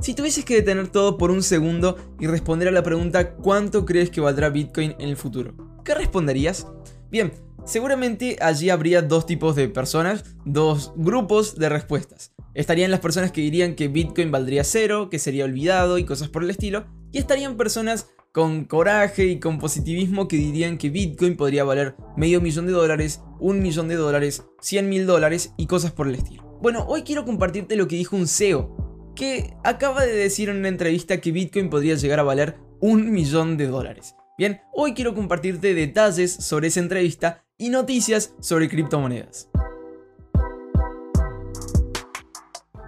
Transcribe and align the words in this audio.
Si 0.00 0.14
tuvieses 0.14 0.44
que 0.44 0.54
detener 0.54 0.88
todo 0.88 1.18
por 1.18 1.32
un 1.32 1.42
segundo 1.42 1.96
y 2.20 2.28
responder 2.28 2.68
a 2.68 2.72
la 2.72 2.84
pregunta 2.84 3.34
¿cuánto 3.34 3.84
crees 3.84 4.10
que 4.10 4.20
valdrá 4.20 4.48
Bitcoin 4.48 4.94
en 4.98 5.08
el 5.08 5.16
futuro? 5.16 5.54
¿Qué 5.84 5.92
responderías? 5.92 6.68
Bien, 7.10 7.32
seguramente 7.64 8.36
allí 8.40 8.70
habría 8.70 9.02
dos 9.02 9.26
tipos 9.26 9.56
de 9.56 9.68
personas, 9.68 10.24
dos 10.44 10.92
grupos 10.96 11.56
de 11.56 11.68
respuestas. 11.68 12.32
Estarían 12.54 12.92
las 12.92 13.00
personas 13.00 13.32
que 13.32 13.40
dirían 13.40 13.74
que 13.74 13.88
Bitcoin 13.88 14.30
valdría 14.30 14.62
cero, 14.62 15.10
que 15.10 15.18
sería 15.18 15.44
olvidado 15.44 15.98
y 15.98 16.04
cosas 16.04 16.28
por 16.28 16.44
el 16.44 16.50
estilo, 16.50 16.86
y 17.10 17.18
estarían 17.18 17.56
personas 17.56 18.08
con 18.30 18.66
coraje 18.66 19.26
y 19.26 19.40
con 19.40 19.58
positivismo 19.58 20.28
que 20.28 20.36
dirían 20.36 20.78
que 20.78 20.90
Bitcoin 20.90 21.36
podría 21.36 21.64
valer 21.64 21.96
medio 22.16 22.40
millón 22.40 22.66
de 22.66 22.72
dólares, 22.72 23.20
un 23.40 23.60
millón 23.60 23.88
de 23.88 23.96
dólares, 23.96 24.44
100 24.60 24.88
mil 24.88 25.06
dólares 25.06 25.54
y 25.56 25.66
cosas 25.66 25.90
por 25.90 26.06
el 26.06 26.14
estilo. 26.14 26.44
Bueno, 26.62 26.84
hoy 26.88 27.02
quiero 27.02 27.24
compartirte 27.24 27.74
lo 27.74 27.88
que 27.88 27.96
dijo 27.96 28.16
un 28.16 28.28
CEO, 28.28 28.87
que 29.18 29.56
acaba 29.64 30.06
de 30.06 30.14
decir 30.14 30.48
en 30.48 30.58
una 30.58 30.68
entrevista 30.68 31.20
que 31.20 31.32
Bitcoin 31.32 31.70
podría 31.70 31.96
llegar 31.96 32.20
a 32.20 32.22
valer 32.22 32.56
un 32.78 33.10
millón 33.10 33.56
de 33.56 33.66
dólares. 33.66 34.14
Bien, 34.38 34.60
hoy 34.72 34.94
quiero 34.94 35.12
compartirte 35.12 35.74
detalles 35.74 36.32
sobre 36.32 36.68
esa 36.68 36.78
entrevista 36.78 37.44
y 37.58 37.70
noticias 37.70 38.36
sobre 38.38 38.68
criptomonedas. 38.68 39.50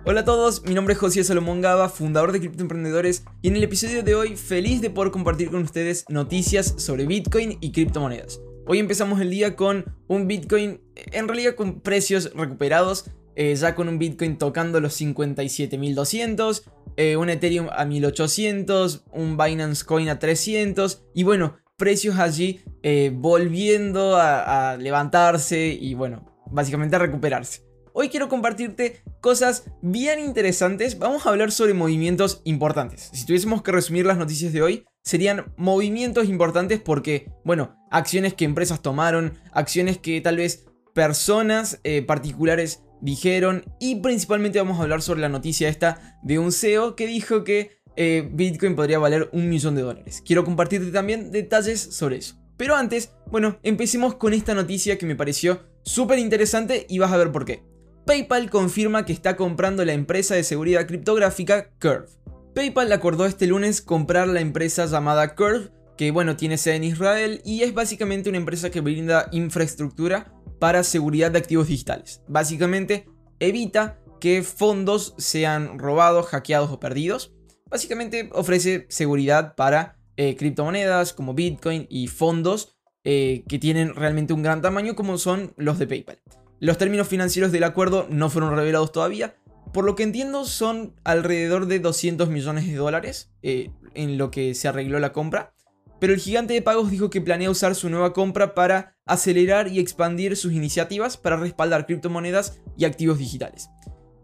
Hola 0.07 0.21
a 0.21 0.24
todos, 0.24 0.62
mi 0.62 0.74
nombre 0.74 0.95
es 0.95 1.01
José 1.01 1.24
Salomón 1.24 1.61
Gaba, 1.62 1.88
fundador 1.88 2.30
de 2.30 2.38
Criptoemprendedores, 2.38 3.24
y 3.43 3.49
en 3.49 3.57
el 3.57 3.65
episodio 3.65 4.05
de 4.05 4.15
hoy 4.15 4.37
feliz 4.37 4.80
de 4.80 4.91
poder 4.91 5.10
compartir 5.10 5.51
con 5.51 5.62
ustedes 5.62 6.05
noticias 6.09 6.74
sobre 6.77 7.07
Bitcoin 7.07 7.59
y 7.60 7.73
criptomonedas. 7.73 8.41
Hoy 8.69 8.79
empezamos 8.79 9.21
el 9.21 9.30
día 9.30 9.57
con 9.57 9.85
un 10.07 10.29
Bitcoin, 10.29 10.80
en 10.95 11.27
realidad 11.27 11.57
con 11.57 11.80
precios 11.80 12.33
recuperados, 12.35 13.10
eh, 13.43 13.55
ya 13.55 13.75
con 13.75 13.89
un 13.89 13.99
Bitcoin 13.99 14.37
tocando 14.37 14.80
los 14.80 15.01
57.200, 15.01 16.62
eh, 16.99 17.17
un 17.17 17.30
Ethereum 17.30 17.69
a 17.73 17.87
1800, 17.87 19.05
un 19.15 19.39
Binance 19.39 19.83
Coin 19.83 20.11
a 20.11 20.19
300, 20.19 21.05
y 21.15 21.23
bueno, 21.23 21.57
precios 21.79 22.18
allí 22.18 22.61
eh, 22.83 23.11
volviendo 23.15 24.18
a 24.18 24.77
levantarse 24.79 25.68
y 25.68 25.95
bueno, 25.95 26.30
básicamente 26.51 26.96
a 26.96 26.99
recuperarse. 26.99 27.63
Hoy 27.95 28.11
quiero 28.11 28.29
compartirte 28.29 29.01
cosas 29.23 29.65
bien 29.80 30.18
interesantes. 30.18 30.99
Vamos 30.99 31.24
a 31.24 31.30
hablar 31.30 31.51
sobre 31.51 31.73
movimientos 31.73 32.43
importantes. 32.45 33.09
Si 33.15 33.24
tuviésemos 33.24 33.63
que 33.63 33.73
resumir 33.73 34.05
las 34.05 34.18
noticias 34.18 34.52
de 34.52 34.61
hoy, 34.61 34.85
serían 35.02 35.55
movimientos 35.57 36.29
importantes 36.29 36.79
porque, 36.79 37.33
bueno, 37.46 37.74
acciones 37.91 38.35
que 38.35 38.45
empresas 38.45 38.83
tomaron, 38.83 39.38
acciones 39.51 39.96
que 39.96 40.21
tal 40.21 40.37
vez 40.37 40.66
personas 40.93 41.80
particulares 42.07 42.83
dijeron 43.01 43.65
y 43.79 43.96
principalmente 43.96 44.59
vamos 44.59 44.79
a 44.79 44.82
hablar 44.82 45.02
sobre 45.02 45.20
la 45.20 45.29
noticia 45.29 45.68
esta 45.68 46.18
de 46.23 46.38
un 46.38 46.52
CEO 46.52 46.96
que 46.96 47.06
dijo 47.06 47.45
que 47.45 47.80
eh, 47.96 48.29
Bitcoin 48.32 48.76
podría 48.76 48.98
valer 48.98 49.29
un 49.32 49.48
millón 49.48 49.74
de 49.74 49.82
dólares. 49.82 50.23
Quiero 50.24 50.45
compartirte 50.45 50.90
también 50.90 51.30
detalles 51.30 51.80
sobre 51.80 52.16
eso. 52.16 52.37
Pero 52.56 52.76
antes, 52.76 53.12
bueno, 53.30 53.59
empecemos 53.62 54.15
con 54.15 54.34
esta 54.34 54.54
noticia 54.54 54.98
que 54.98 55.06
me 55.06 55.16
pareció 55.16 55.62
súper 55.82 56.18
interesante 56.18 56.87
y 56.88 56.98
vas 56.98 57.12
a 57.12 57.16
ver 57.16 57.32
por 57.32 57.45
qué. 57.45 57.65
PayPal 58.06 58.51
confirma 58.51 59.04
que 59.04 59.12
está 59.12 59.37
comprando 59.37 59.84
la 59.84 59.93
empresa 59.93 60.34
de 60.34 60.45
seguridad 60.45 60.87
criptográfica 60.87 61.71
Curve. 61.80 62.09
PayPal 62.54 62.93
acordó 62.93 63.26
este 63.26 63.46
lunes 63.46 63.80
comprar 63.80 64.28
la 64.28 64.41
empresa 64.41 64.87
llamada 64.87 65.34
Curve, 65.34 65.71
que 65.97 66.10
bueno, 66.10 66.37
tiene 66.37 66.59
sede 66.59 66.76
en 66.76 66.84
Israel 66.84 67.41
y 67.44 67.62
es 67.62 67.72
básicamente 67.75 68.28
una 68.28 68.38
empresa 68.38 68.71
que 68.71 68.81
brinda 68.81 69.28
infraestructura 69.32 70.32
para 70.61 70.84
seguridad 70.84 71.33
de 71.33 71.39
activos 71.39 71.66
digitales. 71.66 72.22
Básicamente 72.28 73.09
evita 73.41 73.99
que 74.21 74.44
fondos 74.44 75.15
sean 75.19 75.78
robados, 75.81 76.27
hackeados 76.27 76.71
o 76.71 76.78
perdidos. 76.78 77.33
Básicamente 77.69 78.31
ofrece 78.33 78.87
seguridad 78.89 79.56
para 79.56 79.97
eh, 80.17 80.37
criptomonedas 80.37 81.12
como 81.12 81.34
Bitcoin 81.34 81.87
y 81.89 82.06
fondos 82.06 82.77
eh, 83.03 83.44
que 83.49 83.59
tienen 83.59 83.94
realmente 83.94 84.34
un 84.34 84.43
gran 84.43 84.61
tamaño 84.61 84.95
como 84.95 85.17
son 85.17 85.55
los 85.57 85.79
de 85.79 85.87
PayPal. 85.87 86.21
Los 86.61 86.77
términos 86.77 87.09
financieros 87.09 87.53
del 87.53 87.65
acuerdo 87.65 88.07
no 88.11 88.29
fueron 88.29 88.55
revelados 88.55 88.93
todavía. 88.93 89.37
Por 89.73 89.84
lo 89.84 89.95
que 89.95 90.03
entiendo 90.03 90.45
son 90.45 90.95
alrededor 91.05 91.67
de 91.67 91.79
200 91.79 92.29
millones 92.29 92.67
de 92.67 92.75
dólares 92.75 93.33
eh, 93.43 93.71
en 93.95 94.19
lo 94.19 94.31
que 94.31 94.55
se 94.55 94.69
arregló 94.69 94.99
la 94.99 95.13
compra. 95.13 95.55
Pero 96.00 96.15
el 96.15 96.21
gigante 96.21 96.55
de 96.55 96.62
pagos 96.62 96.91
dijo 96.91 97.11
que 97.11 97.21
planea 97.21 97.50
usar 97.50 97.75
su 97.75 97.91
nueva 97.91 98.12
compra 98.12 98.55
para 98.55 98.97
acelerar 99.06 99.69
y 99.69 99.78
expandir 99.78 100.37
sus 100.37 100.53
iniciativas 100.53 101.16
para 101.16 101.37
respaldar 101.37 101.87
criptomonedas 101.87 102.61
y 102.77 102.87
activos 102.87 103.19
digitales. 103.19 103.69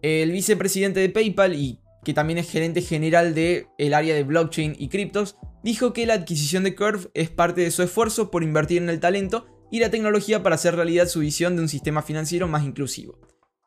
El 0.02 0.32
vicepresidente 0.32 1.00
de 1.00 1.10
PayPal 1.10 1.54
y 1.54 1.80
que 2.06 2.14
también 2.14 2.38
es 2.38 2.48
gerente 2.48 2.82
general 2.82 3.34
del 3.34 3.66
el 3.78 3.92
área 3.92 4.14
de 4.14 4.22
blockchain 4.22 4.76
y 4.78 4.88
criptos, 4.88 5.36
dijo 5.64 5.92
que 5.92 6.06
la 6.06 6.14
adquisición 6.14 6.62
de 6.62 6.76
Curve 6.76 7.10
es 7.14 7.30
parte 7.30 7.62
de 7.62 7.72
su 7.72 7.82
esfuerzo 7.82 8.30
por 8.30 8.44
invertir 8.44 8.80
en 8.80 8.88
el 8.88 9.00
talento 9.00 9.46
y 9.72 9.80
la 9.80 9.90
tecnología 9.90 10.40
para 10.40 10.54
hacer 10.54 10.76
realidad 10.76 11.08
su 11.08 11.18
visión 11.18 11.56
de 11.56 11.62
un 11.62 11.68
sistema 11.68 12.02
financiero 12.02 12.46
más 12.46 12.62
inclusivo. 12.62 13.18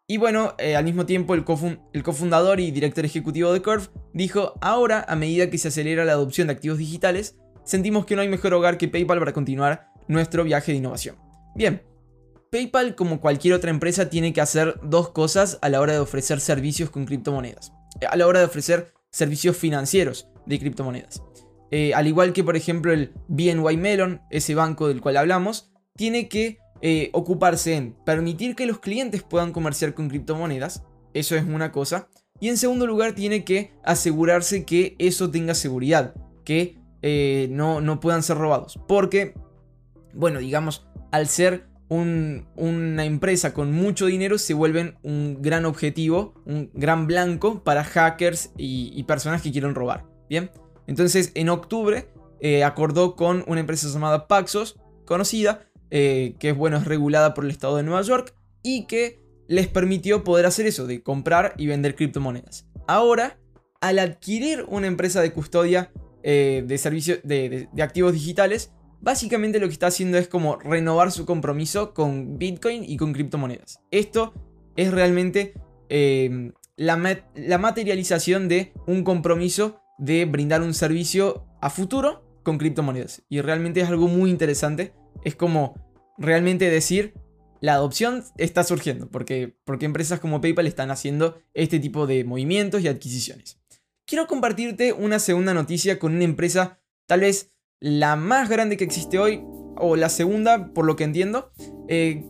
Y 0.07 0.15
bueno, 0.15 0.55
eh, 0.57 0.77
al 0.77 0.85
mismo 0.85 1.05
tiempo 1.05 1.35
el, 1.35 1.43
cofundador 1.43 2.61
y 2.61 2.71
director 2.71 3.03
ejecutivo 3.03 3.51
de 3.51 3.61
Curve 3.61 3.87
dijo, 4.13 4.53
ahora 4.61 5.05
a 5.05 5.17
medida 5.17 5.49
que 5.49 5.57
se 5.57 5.67
acelera 5.67 6.05
la 6.05 6.13
adopción 6.13 6.47
de 6.47 6.53
activos 6.53 6.77
digitales, 6.77 7.35
sentimos 7.69 8.07
que 8.07 8.15
no 8.15 8.23
hay 8.23 8.27
mejor 8.27 8.51
hogar 8.55 8.79
que 8.79 8.87
PayPal 8.87 9.19
para 9.19 9.31
continuar 9.31 9.91
nuestro 10.07 10.43
viaje 10.43 10.71
de 10.71 10.79
innovación. 10.79 11.17
Bien, 11.53 11.83
PayPal 12.51 12.95
como 12.95 13.21
cualquier 13.21 13.53
otra 13.53 13.69
empresa 13.69 14.09
tiene 14.09 14.33
que 14.33 14.41
hacer 14.41 14.79
dos 14.81 15.09
cosas 15.09 15.59
a 15.61 15.69
la 15.69 15.79
hora 15.79 15.93
de 15.93 15.99
ofrecer 15.99 16.39
servicios 16.39 16.89
con 16.89 17.05
criptomonedas, 17.05 17.71
a 18.09 18.17
la 18.17 18.25
hora 18.25 18.39
de 18.39 18.45
ofrecer 18.45 18.91
servicios 19.11 19.55
financieros 19.55 20.27
de 20.47 20.57
criptomonedas. 20.57 21.21
Eh, 21.69 21.93
al 21.93 22.07
igual 22.07 22.33
que 22.33 22.43
por 22.43 22.55
ejemplo 22.55 22.91
el 22.91 23.13
BNY 23.27 23.77
Melon, 23.77 24.23
ese 24.31 24.55
banco 24.55 24.87
del 24.87 24.99
cual 24.99 25.17
hablamos, 25.17 25.71
tiene 25.95 26.27
que 26.27 26.57
eh, 26.81 27.11
ocuparse 27.13 27.75
en 27.75 27.93
permitir 28.03 28.55
que 28.55 28.65
los 28.65 28.79
clientes 28.79 29.21
puedan 29.21 29.51
comerciar 29.51 29.93
con 29.93 30.09
criptomonedas, 30.09 30.85
eso 31.13 31.35
es 31.35 31.43
una 31.43 31.71
cosa, 31.71 32.09
y 32.39 32.49
en 32.49 32.57
segundo 32.57 32.87
lugar 32.87 33.13
tiene 33.13 33.43
que 33.43 33.73
asegurarse 33.83 34.65
que 34.65 34.95
eso 34.97 35.29
tenga 35.29 35.53
seguridad, 35.53 36.15
que 36.43 36.78
eh, 37.01 37.47
no, 37.51 37.81
no, 37.81 37.99
puedan 37.99 38.23
ser 38.23 38.37
robados, 38.37 38.79
porque, 38.87 39.33
bueno, 40.13 40.39
digamos, 40.39 40.87
al 41.11 41.27
ser 41.27 41.67
una 41.89 43.03
empresa 43.03 43.53
con 43.53 43.71
mucho 43.71 44.05
dinero 44.05 44.37
se 44.37 44.53
vuelven 44.53 44.97
un 45.01 45.41
gran 45.41 45.65
objetivo, 45.65 46.35
un 46.45 46.69
gran 46.73 47.07
blanco 47.07 47.63
para 47.63 47.83
hackers 47.83 48.51
y, 48.57 49.01
personas 49.03 49.41
que 49.41 49.51
quieren 49.51 49.73
robar, 49.73 50.05
¿bien? 50.29 50.51
Entonces, 50.85 51.31
en 51.33 51.49
octubre 51.49 52.09
eh, 52.41 52.63
acordó 52.63 53.15
con 53.15 53.43
una 53.47 53.59
empresa 53.59 53.87
llamada 53.87 54.27
Paxos, 54.27 54.79
conocida, 55.05 55.67
eh, 55.89 56.35
que 56.39 56.49
es 56.49 56.57
bueno, 56.57 56.77
es 56.77 56.85
regulada 56.85 57.33
por 57.33 57.45
el 57.45 57.51
estado 57.51 57.77
de 57.77 57.83
Nueva 57.83 58.03
York 58.03 58.35
y 58.61 58.85
que 58.85 59.19
les 59.47 59.67
permitió 59.67 60.23
poder 60.23 60.45
hacer 60.45 60.67
eso, 60.67 60.85
de 60.85 61.01
comprar 61.01 61.55
y 61.57 61.65
vender 61.65 61.95
criptomonedas. 61.95 62.67
Ahora, 62.87 63.39
al 63.81 63.97
adquirir 63.97 64.65
una 64.67 64.85
empresa 64.85 65.21
de 65.21 65.33
custodia 65.33 65.91
eh, 66.23 66.63
de 66.65 66.77
servicios 66.77 67.19
de, 67.23 67.69
activos 67.81 68.13
digitales, 68.13 68.71
básicamente 69.01 69.59
lo 69.59 69.67
que 69.67 69.73
está 69.73 69.87
haciendo 69.87 70.17
es 70.17 70.27
como 70.27 70.57
renovar 70.57 71.11
su 71.11 71.25
compromiso 71.25 71.93
con 71.93 72.37
Bitcoin 72.37 72.83
y 72.83 72.97
con 72.97 73.13
criptomonedas. 73.13 73.81
Esto 73.91 74.33
es 74.75 74.91
realmente 74.91 75.53
em, 75.89 76.53
la, 76.75 77.23
la 77.35 77.57
materialización 77.57 78.47
de 78.47 78.73
un 78.87 79.03
compromiso 79.03 79.81
de 79.97 80.25
brindar 80.25 80.61
un 80.61 80.73
servicio 80.73 81.45
a 81.61 81.69
futuro 81.69 82.23
con 82.43 82.57
criptomonedas. 82.57 83.23
Y 83.29 83.41
realmente 83.41 83.81
es 83.81 83.89
algo 83.89 84.07
muy 84.07 84.29
interesante 84.29 84.93
es 85.23 85.35
como 85.35 85.75
realmente 86.17 86.69
decir, 86.69 87.13
la 87.61 87.73
adopción 87.73 88.23
está 88.37 88.63
surgiendo, 88.63 89.09
porque, 89.09 89.55
porque 89.65 89.85
empresas 89.85 90.19
como 90.19 90.41
PayPal 90.41 90.67
están 90.67 90.91
haciendo 90.91 91.41
este 91.53 91.79
tipo 91.79 92.07
de 92.07 92.23
movimientos 92.23 92.81
y 92.81 92.87
adquisiciones. 92.87 93.58
Quiero 94.09 94.25
compartirte 94.25 94.91
una 94.91 95.19
segunda 95.19 95.53
noticia 95.53 95.99
con 95.99 96.15
una 96.15 96.23
empresa, 96.23 96.79
tal 97.05 97.19
vez 97.19 97.53
la 97.79 98.15
más 98.15 98.49
grande 98.49 98.75
que 98.75 98.83
existe 98.83 99.19
hoy, 99.19 99.43
o 99.77 99.95
la 99.95 100.09
segunda, 100.09 100.73
por 100.73 100.85
lo 100.85 100.95
que 100.95 101.03
entiendo. 101.03 101.51
Eh, 101.87 102.25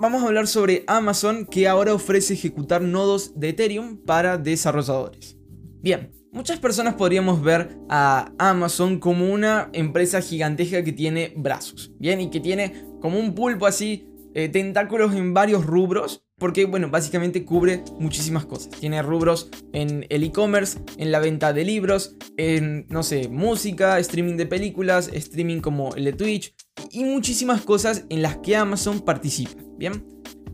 vamos 0.00 0.24
a 0.24 0.26
hablar 0.26 0.48
sobre 0.48 0.82
Amazon, 0.88 1.46
que 1.46 1.68
ahora 1.68 1.94
ofrece 1.94 2.34
ejecutar 2.34 2.82
nodos 2.82 3.38
de 3.38 3.50
Ethereum 3.50 4.04
para 4.04 4.38
desarrolladores. 4.38 5.36
Bien, 5.80 6.12
Muchas 6.32 6.60
personas 6.60 6.94
podríamos 6.94 7.42
ver 7.42 7.76
a 7.88 8.32
Amazon 8.38 9.00
como 9.00 9.32
una 9.32 9.68
empresa 9.72 10.20
gigantesca 10.20 10.84
que 10.84 10.92
tiene 10.92 11.32
brazos, 11.36 11.90
¿bien? 11.98 12.20
Y 12.20 12.30
que 12.30 12.38
tiene 12.38 12.84
como 13.00 13.18
un 13.18 13.34
pulpo 13.34 13.66
así, 13.66 14.06
eh, 14.34 14.48
tentáculos 14.48 15.12
en 15.16 15.34
varios 15.34 15.66
rubros, 15.66 16.24
porque 16.40 16.64
bueno, 16.64 16.90
básicamente 16.90 17.44
cubre 17.44 17.84
muchísimas 18.00 18.46
cosas. 18.46 18.70
Tiene 18.70 19.02
rubros 19.02 19.50
en 19.72 20.06
el 20.08 20.24
e-commerce, 20.24 20.80
en 20.96 21.12
la 21.12 21.20
venta 21.20 21.52
de 21.52 21.64
libros, 21.64 22.16
en, 22.36 22.86
no 22.88 23.04
sé, 23.04 23.28
música, 23.28 23.98
streaming 24.00 24.36
de 24.36 24.46
películas, 24.46 25.10
streaming 25.12 25.60
como 25.60 25.94
el 25.94 26.04
de 26.04 26.14
Twitch, 26.14 26.54
y 26.90 27.04
muchísimas 27.04 27.60
cosas 27.60 28.06
en 28.08 28.22
las 28.22 28.38
que 28.38 28.56
Amazon 28.56 29.00
participa, 29.00 29.62
¿bien? 29.76 30.04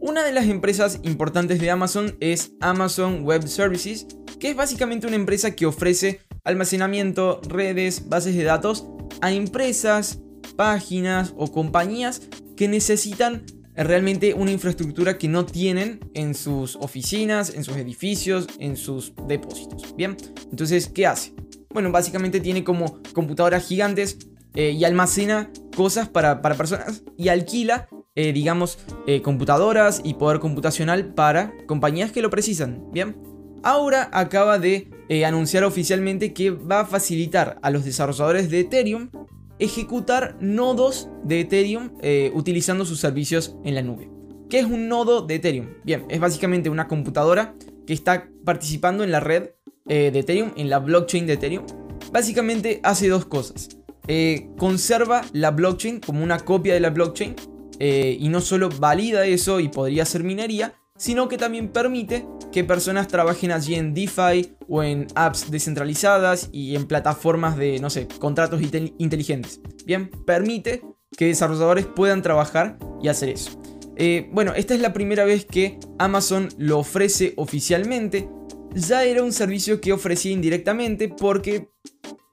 Una 0.00 0.24
de 0.24 0.32
las 0.32 0.46
empresas 0.46 1.00
importantes 1.04 1.60
de 1.60 1.70
Amazon 1.70 2.16
es 2.20 2.52
Amazon 2.60 3.22
Web 3.22 3.46
Services, 3.46 4.06
que 4.38 4.50
es 4.50 4.56
básicamente 4.56 5.06
una 5.06 5.16
empresa 5.16 5.54
que 5.54 5.66
ofrece 5.66 6.20
almacenamiento, 6.44 7.40
redes, 7.48 8.08
bases 8.08 8.36
de 8.36 8.44
datos 8.44 8.86
a 9.20 9.32
empresas, 9.32 10.20
páginas 10.56 11.32
o 11.36 11.50
compañías 11.50 12.22
que 12.56 12.68
necesitan 12.68 13.44
realmente 13.76 14.34
una 14.34 14.52
infraestructura 14.52 15.19
que 15.19 15.28
no 15.28 15.44
tienen 15.44 16.00
en 16.14 16.34
sus 16.34 16.76
oficinas, 16.76 17.55
en 17.55 17.64
sus 17.64 17.76
edificios, 17.76 18.46
en 18.58 18.76
sus 18.76 19.12
depósitos. 19.26 19.94
Bien, 19.96 20.17
entonces, 20.50 20.88
¿qué 20.88 21.06
hace? 21.06 21.34
Bueno, 21.70 21.93
básicamente 21.93 22.40
tiene 22.40 22.64
como 22.64 23.02
computadoras 23.12 23.67
gigantes 23.67 24.19
eh, 24.55 24.70
y 24.70 24.84
almacena 24.84 25.50
cosas 25.76 26.08
para, 26.08 26.40
personas 26.40 27.02
y 27.19 27.28
alquila, 27.28 27.88
eh, 28.14 28.32
digamos, 28.32 28.78
eh, 29.06 29.20
computadoras 29.20 30.00
y 30.02 30.14
poder 30.14 30.40
computacional 30.40 31.12
para 31.12 31.52
compañías 31.67 32.12
que 32.12 32.23
lo 32.23 32.31
precisan. 32.31 32.90
Bien, 32.93 33.19
ahora 33.62 34.08
acaba 34.12 34.58
de 34.58 34.90
anunciar 35.26 35.64
oficialmente 35.64 36.32
que 36.32 36.50
va 36.50 36.81
a 36.81 36.87
facilitar 36.87 37.58
a 37.62 37.70
los 37.70 37.84
desarrolladores 37.84 38.50
de 38.50 38.61
Ethereum 38.61 39.11
ejecutar 39.58 40.36
nodos 40.40 41.08
de 41.24 41.40
Ethereum 41.40 41.90
utilizando 42.34 42.84
sus 42.84 43.00
servicios 43.00 43.56
en 43.64 43.74
la 43.74 43.82
nube. 43.82 44.10
¿Qué 44.50 44.58
es 44.58 44.66
un 44.66 44.88
nodo 44.88 45.22
de 45.22 45.36
Ethereum? 45.36 45.68
Bien, 45.84 46.04
es 46.08 46.20
básicamente 46.20 46.70
una 46.70 46.88
computadora 46.88 47.54
que 47.86 47.92
está 47.92 48.28
participando 48.44 49.02
en 49.02 49.10
la 49.10 49.20
red 49.20 49.50
de 49.86 50.18
Ethereum, 50.18 50.52
en 50.56 50.70
la 50.70 50.78
blockchain 50.78 51.26
de 51.26 51.34
Ethereum. 51.34 51.64
Básicamente 52.12 52.80
hace 52.82 53.08
dos 53.08 53.26
cosas. 53.26 53.68
Eh, 54.08 54.50
conserva 54.56 55.22
la 55.32 55.50
blockchain 55.50 56.00
como 56.00 56.22
una 56.22 56.38
copia 56.38 56.74
de 56.74 56.80
la 56.80 56.90
blockchain 56.90 57.34
eh, 57.80 58.16
y 58.18 58.28
no 58.28 58.40
solo 58.40 58.68
valida 58.68 59.26
eso 59.26 59.58
y 59.58 59.68
podría 59.68 60.04
ser 60.04 60.22
minería, 60.22 60.74
sino 60.96 61.28
que 61.28 61.38
también 61.38 61.69
permite 61.69 62.26
que 62.52 62.64
personas 62.64 63.08
trabajen 63.08 63.52
allí 63.52 63.75
en 63.75 63.94
DeFi 63.94 64.56
o 64.69 64.82
en 64.82 65.06
apps 65.14 65.50
descentralizadas 65.50 66.48
y 66.52 66.76
en 66.76 66.87
plataformas 66.87 67.56
de, 67.56 67.78
no 67.81 67.90
sé, 67.90 68.08
contratos 68.19 68.60
inteligentes. 68.98 69.60
Bien, 69.84 70.10
permite 70.26 70.82
que 71.16 71.26
desarrolladores 71.26 71.87
puedan 71.87 72.22
trabajar 72.22 72.78
y 73.02 73.08
hacer 73.08 73.31
eso. 73.31 73.60
Eh, 73.96 74.28
bueno, 74.32 74.52
esta 74.54 74.75
es 74.75 74.81
la 74.81 74.93
primera 74.93 75.25
vez 75.25 75.46
que 75.46 75.78
Amazon 75.98 76.48
lo 76.58 76.78
ofrece 76.78 77.34
oficialmente. 77.37 78.28
Ya 78.75 79.04
era 79.04 79.22
un 79.22 79.32
servicio 79.32 79.81
que 79.81 79.92
ofrecía 79.92 80.32
indirectamente 80.32 81.08
porque 81.08 81.70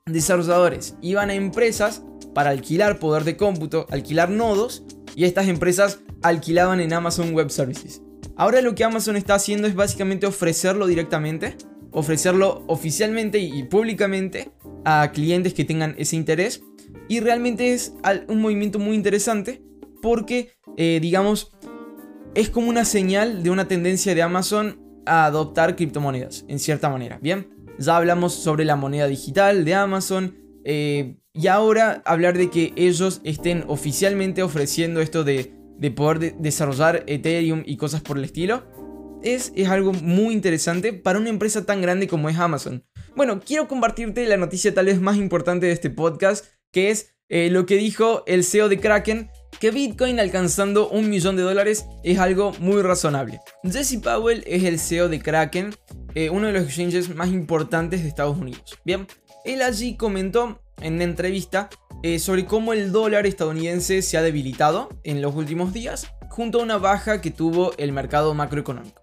desarrolladores 0.05 0.95
iban 1.01 1.29
a 1.29 1.35
empresas 1.35 2.03
para 2.33 2.49
alquilar 2.49 2.99
poder 2.99 3.23
de 3.23 3.37
cómputo, 3.37 3.87
alquilar 3.91 4.29
nodos, 4.29 4.83
y 5.15 5.25
estas 5.25 5.47
empresas 5.47 5.99
alquilaban 6.21 6.79
en 6.79 6.93
Amazon 6.93 7.33
Web 7.33 7.51
Services. 7.51 8.01
Ahora 8.35 8.61
lo 8.61 8.73
que 8.73 8.83
Amazon 8.83 9.15
está 9.15 9.35
haciendo 9.35 9.67
es 9.67 9.75
básicamente 9.75 10.25
ofrecerlo 10.25 10.87
directamente, 10.87 11.55
ofrecerlo 11.91 12.63
oficialmente 12.67 13.39
y 13.39 13.63
públicamente 13.63 14.51
a 14.85 15.11
clientes 15.11 15.53
que 15.53 15.65
tengan 15.65 15.95
ese 15.97 16.15
interés. 16.15 16.63
Y 17.07 17.19
realmente 17.19 17.73
es 17.73 17.93
un 18.27 18.41
movimiento 18.41 18.79
muy 18.79 18.95
interesante 18.95 19.61
porque, 20.01 20.53
eh, 20.77 20.99
digamos, 21.01 21.51
es 22.33 22.49
como 22.49 22.69
una 22.69 22.85
señal 22.85 23.43
de 23.43 23.49
una 23.51 23.67
tendencia 23.67 24.15
de 24.15 24.21
Amazon 24.21 24.79
a 25.05 25.25
adoptar 25.25 25.75
criptomonedas, 25.75 26.45
en 26.47 26.59
cierta 26.59 26.89
manera. 26.89 27.19
Bien, 27.21 27.49
ya 27.77 27.97
hablamos 27.97 28.33
sobre 28.33 28.65
la 28.65 28.75
moneda 28.75 29.07
digital 29.07 29.65
de 29.65 29.75
Amazon. 29.75 30.35
Eh, 30.65 31.17
y 31.33 31.47
ahora 31.47 32.01
hablar 32.05 32.37
de 32.37 32.49
que 32.49 32.73
ellos 32.75 33.21
estén 33.23 33.65
oficialmente 33.67 34.43
ofreciendo 34.43 35.01
esto 35.01 35.23
de, 35.23 35.51
poder 35.95 36.35
desarrollar 36.37 37.03
Ethereum 37.07 37.63
y 37.65 37.77
cosas 37.77 38.01
por 38.01 38.17
el 38.17 38.23
estilo. 38.23 38.63
Es, 39.21 39.53
es, 39.55 39.69
algo 39.69 39.93
muy 39.93 40.33
interesante 40.33 40.91
para 40.91 41.19
una 41.19 41.29
empresa 41.29 41.65
tan 41.65 41.81
grande 41.81 42.07
como 42.07 42.29
es 42.29 42.37
Amazon. 42.37 42.85
Bueno, 43.15 43.39
quiero 43.39 43.67
compartirte 43.67 44.25
la 44.27 44.37
noticia 44.37 44.73
tal 44.73 44.87
vez 44.87 44.99
más 44.99 45.17
importante 45.17 45.65
de 45.65 45.71
este 45.71 45.89
podcast, 45.89 46.45
que 46.71 46.89
es 46.89 47.15
eh, 47.29 47.49
lo 47.49 47.65
que 47.65 47.77
dijo 47.77 48.23
el 48.27 48.43
CEO 48.43 48.67
de 48.67 48.79
Kraken, 48.79 49.29
que 49.59 49.71
Bitcoin 49.71 50.19
alcanzando 50.19 50.89
un 50.89 51.09
millón 51.09 51.37
de 51.37 51.43
dólares 51.43 51.85
es 52.03 52.19
algo 52.19 52.51
muy 52.59 52.81
razonable. 52.81 53.39
Jesse 53.63 53.99
Powell 54.01 54.43
es 54.45 54.63
el 54.63 54.77
CEO 54.77 55.07
de 55.07 55.21
Kraken 55.21 55.73
eh, 56.15 56.29
uno 56.29 56.47
de 56.47 56.53
los 56.53 56.63
exchanges 56.63 57.13
más 57.15 57.29
importantes 57.29 58.03
de 58.03 58.09
Estados 58.09 58.37
Unidos. 58.37 58.77
Bien, 58.85 59.07
él 59.45 59.61
allí 59.61 59.97
comentó 59.97 60.61
en 60.81 60.95
una 60.95 61.05
entrevista 61.05 61.69
eh, 62.03 62.19
sobre 62.19 62.45
cómo 62.45 62.73
el 62.73 62.91
dólar 62.91 63.25
estadounidense 63.25 64.01
se 64.01 64.17
ha 64.17 64.21
debilitado 64.21 64.89
en 65.05 65.21
los 65.21 65.33
últimos 65.35 65.71
días 65.71 66.07
junto 66.29 66.59
a 66.59 66.63
una 66.63 66.77
baja 66.77 67.21
que 67.21 67.31
tuvo 67.31 67.71
el 67.77 67.93
mercado 67.93 68.33
macroeconómico. 68.33 68.99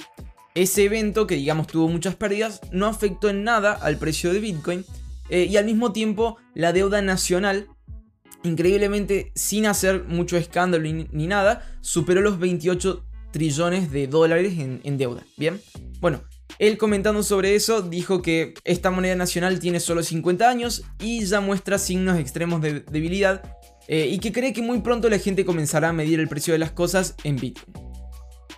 Ese 0.55 0.85
evento, 0.85 1.27
que 1.27 1.37
digamos 1.37 1.67
tuvo 1.67 1.89
muchas 1.89 2.15
pérdidas, 2.15 2.61
no 2.73 2.87
afectó 2.87 3.31
en 3.31 3.43
nada 3.43 3.73
al 3.73 3.97
precio 3.97 4.33
de 4.33 4.41
Bitcoin 4.41 4.85
eh, 5.31 5.47
y 5.49 5.57
al 5.57 5.65
mismo 5.65 5.93
tiempo 5.93 6.37
la 6.55 6.73
deuda 6.73 7.01
nacional, 7.01 7.69
increíblemente 8.43 9.33
sin 9.35 9.65
hacer 9.65 10.05
mucho 10.05 10.37
escándalo 10.37 10.85
ni, 10.85 11.27
nada, 11.27 11.65
superó 11.81 12.21
los 12.21 12.39
28 12.39 13.05
trillones 13.31 13.91
de 13.93 14.09
dólares 14.09 14.59
en, 14.59 14.81
en 14.85 14.99
deuda. 14.99 15.25
Bien, 15.39 15.61
bueno, 16.01 16.21
él 16.61 16.77
comentando 16.77 17.23
sobre 17.23 17.55
eso 17.55 17.81
dijo 17.81 18.21
que 18.21 18.53
esta 18.65 18.91
moneda 18.91 19.17
nacional 19.17 19.59
tiene 19.61 19.81
solo 19.81 20.03
50 20.03 20.47
años 20.47 20.85
y 21.01 21.25
ya 21.25 21.41
muestra 21.41 21.79
signos 21.79 22.19
extremos 22.19 22.61
de 22.61 22.81
debilidad 22.81 23.57
eh, 23.89 24.09
y 24.11 24.19
que 24.19 24.31
cree 24.31 24.53
que 24.53 24.61
muy 24.61 24.81
pronto 24.83 25.09
la 25.09 25.19
gente 25.19 25.47
comenzará 25.47 25.89
a 25.89 25.93
medir 25.95 26.21
el 26.21 26.29
precio 26.29 26.53
de 26.53 26.59
las 26.59 26.71
cosas 26.71 27.15
en 27.25 27.37
Bitcoin. 27.37 27.75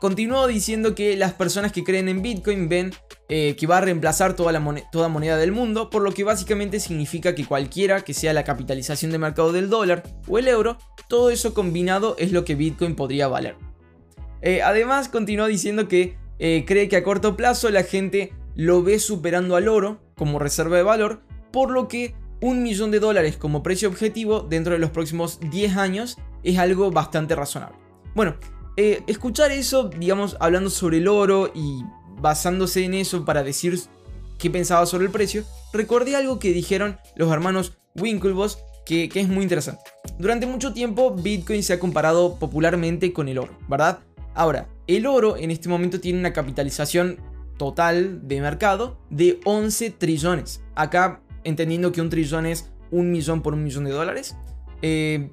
Continuó 0.00 0.49
diciendo 0.49 0.96
que 0.96 1.16
las 1.16 1.34
personas 1.34 1.70
que 1.70 1.84
creen 1.84 2.08
en 2.08 2.22
Bitcoin 2.22 2.69
ven 2.69 2.93
eh, 3.28 3.54
que 3.56 3.69
va 3.69 3.78
a 3.78 3.82
reemplazar 3.82 4.34
toda, 4.34 4.50
la 4.50 4.58
moneda 4.58 5.37
del 5.37 5.52
mundo, 5.52 5.88
por 5.88 6.02
lo 6.02 6.10
que 6.10 6.25
básicamente 6.25 6.81
significa 6.81 7.37
que 7.37 7.46
cualquiera 7.46 8.00
que 8.00 8.14
sea 8.14 8.32
la 8.32 8.43
capitalización 8.43 9.12
de 9.12 9.19
mercado 9.19 9.52
del 9.52 9.70
dólar 9.70 10.02
o 10.26 10.38
el 10.38 10.48
euro, 10.48 10.76
todo 11.08 11.31
eso 11.31 11.55
combinado 11.55 12.16
es 12.19 12.32
lo 12.32 12.44
que 12.44 12.56
Bitcoin 12.56 12.96
podría 12.96 13.28
valer. 13.28 13.55
Eh, 14.40 14.60
además, 14.60 15.08
continuó 15.08 15.46
diciendo 15.46 15.87
que 15.87 16.20
eh, 16.44 16.64
cree 16.66 16.88
que 16.88 16.96
a 16.96 17.04
corto 17.04 17.36
plazo 17.36 17.70
la 17.70 17.84
gente 17.84 18.32
lo 18.56 18.82
ve 18.82 18.98
superando 18.98 19.54
al 19.54 19.68
oro 19.68 20.00
como 20.16 20.40
reserva 20.40 20.76
de 20.76 20.82
valor, 20.82 21.22
por 21.52 21.70
lo 21.70 21.86
que 21.86 22.16
un 22.40 22.64
millón 22.64 22.90
de 22.90 22.98
dólares 22.98 23.36
como 23.36 23.62
precio 23.62 23.88
objetivo 23.88 24.40
dentro 24.40 24.72
de 24.72 24.80
los 24.80 24.90
próximos 24.90 25.38
10 25.38 25.76
años 25.76 26.18
es 26.42 26.58
algo 26.58 26.90
bastante 26.90 27.36
razonable. 27.36 27.76
Bueno, 28.16 28.34
eh, 28.76 29.04
escuchar 29.06 29.52
eso, 29.52 29.84
digamos, 29.88 30.36
hablando 30.40 30.68
sobre 30.68 30.98
el 30.98 31.06
oro 31.06 31.52
y 31.54 31.84
basándose 32.20 32.84
en 32.84 32.94
eso 32.94 33.24
para 33.24 33.44
decir 33.44 33.78
qué 34.40 34.50
pensaba 34.50 34.84
sobre 34.86 35.04
el 35.04 35.12
precio, 35.12 35.44
recordé 35.72 36.16
algo 36.16 36.40
que 36.40 36.52
dijeron 36.52 36.98
los 37.14 37.30
hermanos 37.30 37.78
Winklevoss 37.94 38.58
que, 38.84 39.08
que 39.08 39.20
es 39.20 39.28
muy 39.28 39.44
interesante. 39.44 39.82
Durante 40.19 40.46
mucho 40.46 40.72
tiempo 40.72 41.14
Bitcoin 41.14 41.62
se 41.62 41.74
ha 41.74 41.78
comparado 41.78 42.34
popularmente 42.40 43.12
con 43.12 43.28
el 43.28 43.38
oro, 43.38 43.56
¿verdad? 43.69 44.00
Ahora, 44.34 44.69
el 44.86 45.06
oro 45.06 45.36
en 45.36 45.51
este 45.51 45.69
momento 45.69 46.01
tiene 46.01 46.19
una 46.19 46.32
capitalización 46.32 47.19
total 47.58 48.27
de 48.27 48.41
mercado 48.41 48.98
de 49.10 49.41
11 49.44 49.91
trillones. 49.91 50.62
Acá 50.74 51.22
entendiendo 51.44 51.93
que 51.93 52.01
un 52.01 52.10
trillón 52.10 52.46
es 52.46 52.70
un 52.91 53.10
millón 53.10 53.43
por 53.43 53.55
un 53.55 53.65
millón 53.65 53.84
de 53.84 53.91
dólares. 53.91 54.36
Eh, 54.81 55.31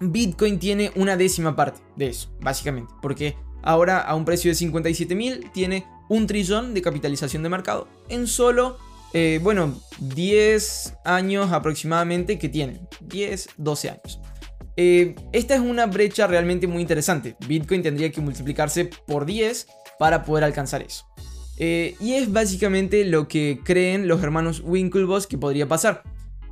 Bitcoin 0.00 0.58
tiene 0.58 0.90
una 0.96 1.16
décima 1.16 1.54
parte 1.54 1.80
de 1.96 2.08
eso, 2.08 2.32
básicamente. 2.40 2.92
Porque 3.00 3.36
ahora 3.62 4.00
a 4.00 4.14
un 4.14 4.24
precio 4.24 4.50
de 4.50 4.54
57 4.54 5.14
mil 5.14 5.50
tiene 5.52 5.86
un 6.08 6.26
trillón 6.26 6.74
de 6.74 6.82
capitalización 6.82 7.42
de 7.42 7.48
mercado. 7.48 7.88
En 8.08 8.26
solo, 8.26 8.78
eh, 9.12 9.40
bueno, 9.42 9.80
10 10.00 10.94
años 11.04 11.52
aproximadamente 11.52 12.38
que 12.38 12.48
tiene. 12.48 12.80
10, 13.00 13.50
12 13.56 13.90
años. 13.90 14.20
Eh, 14.76 15.14
esta 15.32 15.54
es 15.54 15.60
una 15.60 15.86
brecha 15.86 16.26
realmente 16.26 16.66
muy 16.66 16.82
interesante. 16.82 17.36
Bitcoin 17.46 17.82
tendría 17.82 18.10
que 18.10 18.20
multiplicarse 18.20 18.90
por 19.06 19.26
10 19.26 19.66
para 19.98 20.24
poder 20.24 20.44
alcanzar 20.44 20.82
eso. 20.82 21.06
Eh, 21.58 21.94
y 22.00 22.14
es 22.14 22.32
básicamente 22.32 23.04
lo 23.04 23.28
que 23.28 23.60
creen 23.62 24.08
los 24.08 24.22
hermanos 24.22 24.62
Winklevoss 24.64 25.26
que 25.26 25.38
podría 25.38 25.68
pasar. 25.68 26.02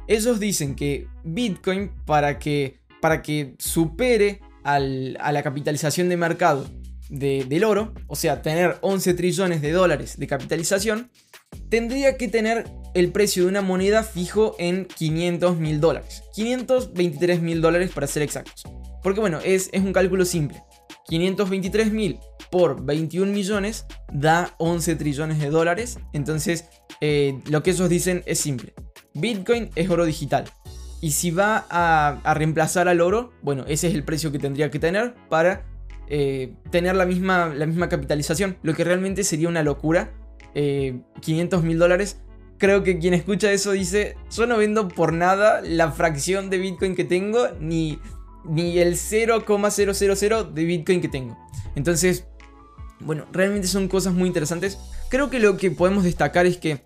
Ellos 0.07 0.41
dicen 0.41 0.75
que 0.75 1.07
Bitcoin 1.25 1.91
para 2.05 2.39
que, 2.39 2.81
para 3.01 3.23
que 3.23 3.55
supere 3.59 4.41
a 4.63 4.79
la 4.79 5.43
capitalización 5.43 6.09
de 6.11 6.17
mercado 6.19 6.67
del 7.09 7.65
oro, 7.65 7.93
o 8.07 8.15
sea, 8.15 8.43
tener 8.43 8.77
11 8.83 9.15
trillones 9.15 9.63
de 9.63 9.73
dólares 9.73 10.19
de 10.19 10.27
capitalización, 10.27 11.11
tendría 11.69 12.17
que 12.17 12.29
tener 12.29 12.67
el 12.95 13.13
precio 13.13 13.45
de 13.45 13.49
una 13.49 13.63
moneda 13.63 14.03
fijo 14.03 14.57
en 14.59 14.87
500 14.87 15.57
mil 15.57 15.81
dólares. 15.81 16.23
523 16.35 17.41
mil 17.41 17.61
dólares 17.61 17.91
para 17.95 18.07
ser 18.07 18.23
exactos. 18.23 18.65
Porque 19.03 19.21
bueno, 19.21 19.39
es, 19.45 19.71
es 19.73 19.83
un 19.83 19.93
cálculo 19.93 20.25
simple. 20.25 20.63
523 21.07 21.93
mil 21.93 22.19
por 22.51 22.85
21 22.85 23.33
millones 23.33 23.87
da 24.13 24.55
11 24.59 24.97
trillones 24.97 25.39
de 25.39 25.51
dólares. 25.51 25.99
Entonces, 26.13 26.67
eh, 27.01 27.39
lo 27.49 27.63
que 27.63 27.71
ellos 27.71 27.89
dicen 27.89 28.23
es 28.27 28.39
simple. 28.39 28.75
Bitcoin 29.15 29.71
es 29.75 29.91
oro 29.91 30.05
digital. 30.05 30.45
Y 31.01 31.13
si 31.13 31.31
va 31.31 31.67
a, 31.71 32.35
reemplazar 32.35 32.89
al 32.89 33.01
oro, 33.01 33.33
bueno, 33.43 33.65
ese 33.67 33.89
es 33.89 33.95
el 33.95 34.05
precio 34.05 34.31
que 34.31 34.39
tendría 34.39 34.71
que 34.71 34.79
tener 34.79 35.15
para 35.29 35.67
eh, 36.09 36.53
tener 36.71 36.95
la 36.95 37.07
misma, 37.07 37.53
la 37.55 37.67
misma 37.67 37.89
capitalización. 37.89 38.59
Lo 38.63 38.75
que 38.75 38.85
realmente 38.85 39.25
sería 39.25 39.49
una 39.49 39.63
locura 39.63 40.13
500 40.55 41.63
mil 41.63 41.79
dólares. 41.79 42.21
Creo 42.61 42.83
que 42.83 42.99
quien 42.99 43.15
escucha 43.15 43.51
eso 43.51 43.73
dice, 43.73 44.17
yo 44.31 44.47
no 44.47 44.59
vendo 44.59 44.87
por 44.87 45.15
nada 45.15 45.63
la 45.63 45.93
fracción 45.93 46.51
de 46.51 46.59
Bitcoin 46.59 46.95
que 46.95 47.05
tengo, 47.05 47.49
ni, 47.59 47.99
ni 48.45 48.79
el 48.79 48.99
0,000 48.99 50.55
de 50.55 50.65
Bitcoin 50.65 51.01
que 51.01 51.09
tengo. 51.09 51.39
Entonces, 51.75 52.27
bueno, 53.01 53.25
realmente 53.33 53.67
son 53.67 53.89
cosas 53.89 54.13
muy 54.13 54.27
interesantes. 54.27 54.79
Creo 55.09 55.31
que 55.31 55.41
lo 55.41 55.57
que 55.57 55.71
podemos 55.71 56.05
destacar 56.05 56.45
es 56.45 56.59
que 56.59 56.85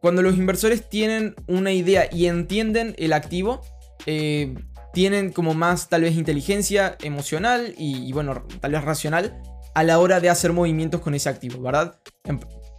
cuando 0.00 0.22
los 0.22 0.38
inversores 0.38 0.88
tienen 0.88 1.34
una 1.46 1.70
idea 1.70 2.08
y 2.10 2.24
entienden 2.24 2.94
el 2.96 3.12
activo, 3.12 3.60
eh, 4.06 4.54
tienen 4.94 5.32
como 5.32 5.52
más 5.52 5.90
tal 5.90 6.00
vez 6.00 6.16
inteligencia 6.16 6.96
emocional 7.02 7.74
y, 7.76 8.10
bueno, 8.14 8.46
tal 8.60 8.72
vez 8.72 8.82
racional 8.82 9.42
a 9.74 9.84
la 9.84 9.98
hora 9.98 10.18
de 10.18 10.30
hacer 10.30 10.54
movimientos 10.54 11.02
con 11.02 11.14
ese 11.14 11.28
activo, 11.28 11.60
¿verdad? 11.60 12.00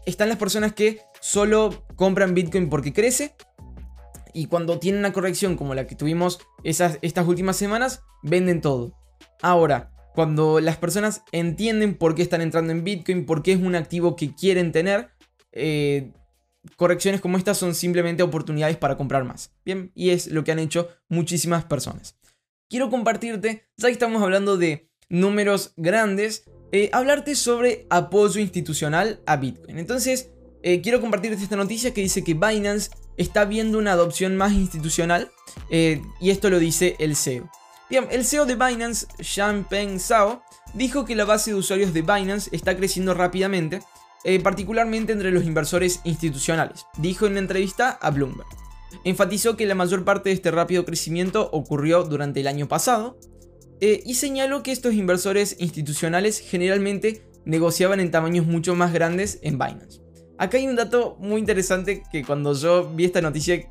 Están 0.05 0.29
las 0.29 0.37
personas 0.37 0.73
que 0.73 0.99
solo 1.19 1.85
compran 1.95 2.33
Bitcoin 2.33 2.69
porque 2.69 2.93
crece 2.93 3.35
y 4.33 4.47
cuando 4.47 4.79
tienen 4.79 4.99
una 4.99 5.13
corrección 5.13 5.57
como 5.57 5.75
la 5.75 5.87
que 5.87 5.95
tuvimos 5.95 6.39
esas, 6.63 6.97
estas 7.01 7.27
últimas 7.27 7.57
semanas, 7.57 8.03
venden 8.23 8.61
todo. 8.61 8.97
Ahora, 9.41 9.91
cuando 10.13 10.59
las 10.59 10.77
personas 10.77 11.23
entienden 11.31 11.95
por 11.95 12.15
qué 12.15 12.21
están 12.21 12.41
entrando 12.41 12.71
en 12.71 12.83
Bitcoin, 12.83 13.25
por 13.25 13.43
qué 13.43 13.53
es 13.53 13.61
un 13.61 13.75
activo 13.75 14.15
que 14.15 14.33
quieren 14.33 14.71
tener, 14.71 15.09
eh, 15.51 16.11
correcciones 16.75 17.21
como 17.21 17.37
estas 17.37 17.57
son 17.57 17.75
simplemente 17.75 18.23
oportunidades 18.23 18.77
para 18.77 18.97
comprar 18.97 19.23
más. 19.23 19.53
Bien, 19.65 19.91
y 19.95 20.09
es 20.11 20.27
lo 20.27 20.43
que 20.43 20.51
han 20.51 20.59
hecho 20.59 20.89
muchísimas 21.09 21.65
personas. 21.65 22.17
Quiero 22.69 22.89
compartirte, 22.89 23.67
ya 23.77 23.87
que 23.87 23.93
estamos 23.93 24.21
hablando 24.21 24.57
de 24.57 24.89
números 25.09 25.73
grandes, 25.75 26.45
eh, 26.71 26.89
hablarte 26.93 27.35
sobre 27.35 27.85
apoyo 27.89 28.39
institucional 28.39 29.19
a 29.25 29.37
Bitcoin. 29.37 29.77
Entonces, 29.79 30.29
eh, 30.63 30.81
quiero 30.81 31.01
compartirte 31.01 31.41
esta 31.41 31.55
noticia 31.55 31.93
que 31.93 32.01
dice 32.01 32.23
que 32.23 32.33
Binance 32.33 32.91
está 33.17 33.45
viendo 33.45 33.77
una 33.77 33.93
adopción 33.93 34.37
más 34.37 34.53
institucional 34.53 35.31
y 35.69 36.29
esto 36.29 36.49
lo 36.49 36.59
dice 36.59 36.95
el 36.99 37.15
CEO. 37.15 37.49
Bien, 37.91 38.07
el 38.09 38.23
CEO 38.23 38.45
de 38.45 38.55
Binance, 38.55 39.05
Peng 39.69 39.99
Zhao, 39.99 40.41
dijo 40.73 41.03
que 41.03 41.13
la 41.13 41.25
base 41.25 41.51
de 41.51 41.57
usuarios 41.57 41.93
de 41.93 42.03
Binance 42.03 42.49
está 42.53 42.77
creciendo 42.77 43.13
rápidamente, 43.13 43.81
eh, 44.23 44.39
particularmente 44.39 45.11
entre 45.11 45.29
los 45.29 45.43
inversores 45.43 45.99
institucionales, 46.05 46.85
dijo 46.99 47.25
en 47.25 47.33
una 47.33 47.41
entrevista 47.41 47.89
a 47.89 48.09
Bloomberg. 48.11 48.47
Enfatizó 49.03 49.57
que 49.57 49.65
la 49.65 49.75
mayor 49.75 50.05
parte 50.05 50.29
de 50.29 50.35
este 50.35 50.51
rápido 50.51 50.85
crecimiento 50.85 51.49
ocurrió 51.51 52.05
durante 52.05 52.39
el 52.39 52.47
año 52.47 52.69
pasado 52.69 53.17
eh, 53.81 54.03
y 54.05 54.13
señaló 54.13 54.61
que 54.61 54.71
estos 54.71 54.93
inversores 54.93 55.55
institucionales 55.59 56.39
generalmente 56.39 57.23
negociaban 57.45 57.99
en 57.99 58.11
tamaños 58.11 58.45
mucho 58.45 58.75
más 58.75 58.93
grandes 58.93 59.39
en 59.41 59.57
Binance. 59.57 60.01
Acá 60.37 60.57
hay 60.57 60.67
un 60.67 60.75
dato 60.75 61.17
muy 61.19 61.39
interesante 61.39 62.03
que 62.11 62.23
cuando 62.23 62.53
yo 62.53 62.91
vi 62.93 63.05
esta 63.05 63.21
noticia 63.21 63.67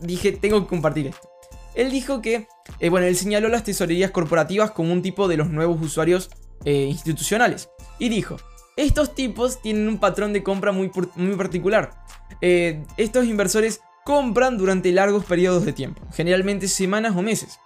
dije 0.00 0.32
tengo 0.32 0.60
que 0.60 0.68
compartir 0.68 1.06
esto. 1.06 1.28
Él 1.74 1.90
dijo 1.90 2.20
que, 2.20 2.48
eh, 2.80 2.88
bueno, 2.90 3.06
él 3.06 3.16
señaló 3.16 3.48
las 3.48 3.64
tesorerías 3.64 4.10
corporativas 4.10 4.70
como 4.70 4.92
un 4.92 5.02
tipo 5.02 5.26
de 5.26 5.38
los 5.38 5.50
nuevos 5.50 5.80
usuarios 5.80 6.30
eh, 6.64 6.84
institucionales. 6.84 7.70
Y 7.98 8.10
dijo, 8.10 8.36
estos 8.76 9.14
tipos 9.14 9.60
tienen 9.62 9.88
un 9.88 9.98
patrón 9.98 10.34
de 10.34 10.42
compra 10.42 10.72
muy, 10.72 10.90
muy 11.16 11.36
particular. 11.36 11.92
Estos 12.40 13.26
inversores 13.26 13.80
compran 14.04 14.56
durante 14.58 14.92
largos 14.92 15.24
periodos 15.24 15.64
de 15.64 15.72
tiempo, 15.72 16.02
generalmente 16.12 16.68
semanas 16.68 17.14
o 17.16 17.22
meses. 17.22 17.58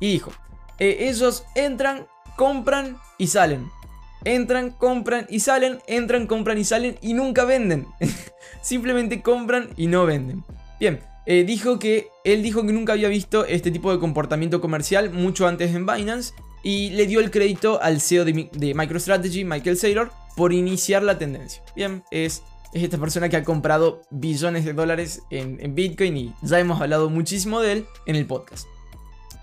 Y 0.00 0.12
dijo, 0.12 0.30
ellos 0.78 1.44
entran, 1.54 2.06
compran 2.36 2.98
y 3.18 3.26
salen. 3.28 3.70
Entran, 4.24 4.70
compran 4.70 5.26
y 5.28 5.40
salen, 5.40 5.78
entran, 5.86 6.26
compran 6.26 6.58
y 6.58 6.64
salen 6.64 6.98
y 7.00 7.14
nunca 7.14 7.44
venden. 7.44 7.86
Simplemente 8.62 9.22
compran 9.22 9.70
y 9.76 9.86
no 9.86 10.06
venden. 10.06 10.44
Bien, 10.80 11.00
eh, 11.26 11.44
dijo 11.44 11.78
que 11.78 12.08
él 12.24 12.42
dijo 12.42 12.64
que 12.64 12.72
nunca 12.72 12.94
había 12.94 13.08
visto 13.08 13.44
este 13.44 13.70
tipo 13.70 13.92
de 13.92 13.98
comportamiento 13.98 14.60
comercial 14.60 15.10
mucho 15.10 15.46
antes 15.46 15.74
en 15.74 15.86
Binance 15.86 16.32
y 16.62 16.90
le 16.90 17.06
dio 17.06 17.20
el 17.20 17.30
crédito 17.30 17.80
al 17.82 18.00
CEO 18.00 18.24
de, 18.24 18.74
MicroStrategy, 18.74 19.44
Michael 19.44 19.76
Saylor, 19.76 20.10
por 20.36 20.52
iniciar 20.52 21.02
la 21.02 21.18
tendencia. 21.18 21.62
Bien, 21.76 22.02
es, 22.10 22.42
es 22.72 22.82
esta 22.82 22.98
persona 22.98 23.28
que 23.28 23.36
ha 23.36 23.44
comprado 23.44 24.02
billones 24.10 24.64
de 24.64 24.72
dólares 24.72 25.22
en 25.30 25.74
Bitcoin 25.74 26.16
y 26.16 26.34
ya 26.42 26.58
hemos 26.58 26.80
hablado 26.80 27.10
muchísimo 27.10 27.60
de 27.60 27.72
él 27.72 27.86
en 28.06 28.16
el 28.16 28.26
podcast. 28.26 28.66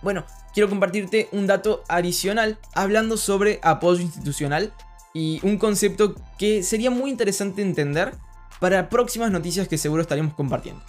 Bueno, 0.05 0.24
quiero 0.53 0.69
compartirte 0.69 1.29
un 1.31 1.47
dato 1.47 1.83
adicional 1.88 2.59
hablando 2.75 3.17
sobre 3.17 3.59
apoyo 3.63 4.01
institucional 4.01 4.71
y 5.15 5.39
un 5.41 5.57
concepto 5.57 6.13
que 6.38 6.62
sería 6.62 6.91
muy 6.91 7.09
interesante 7.09 7.63
entender 7.63 8.12
para 8.59 8.89
próximas 8.89 9.31
noticias 9.31 9.67
que 9.67 9.79
seguro 9.79 10.03
estaremos 10.03 10.35
compartiendo. 10.35 10.83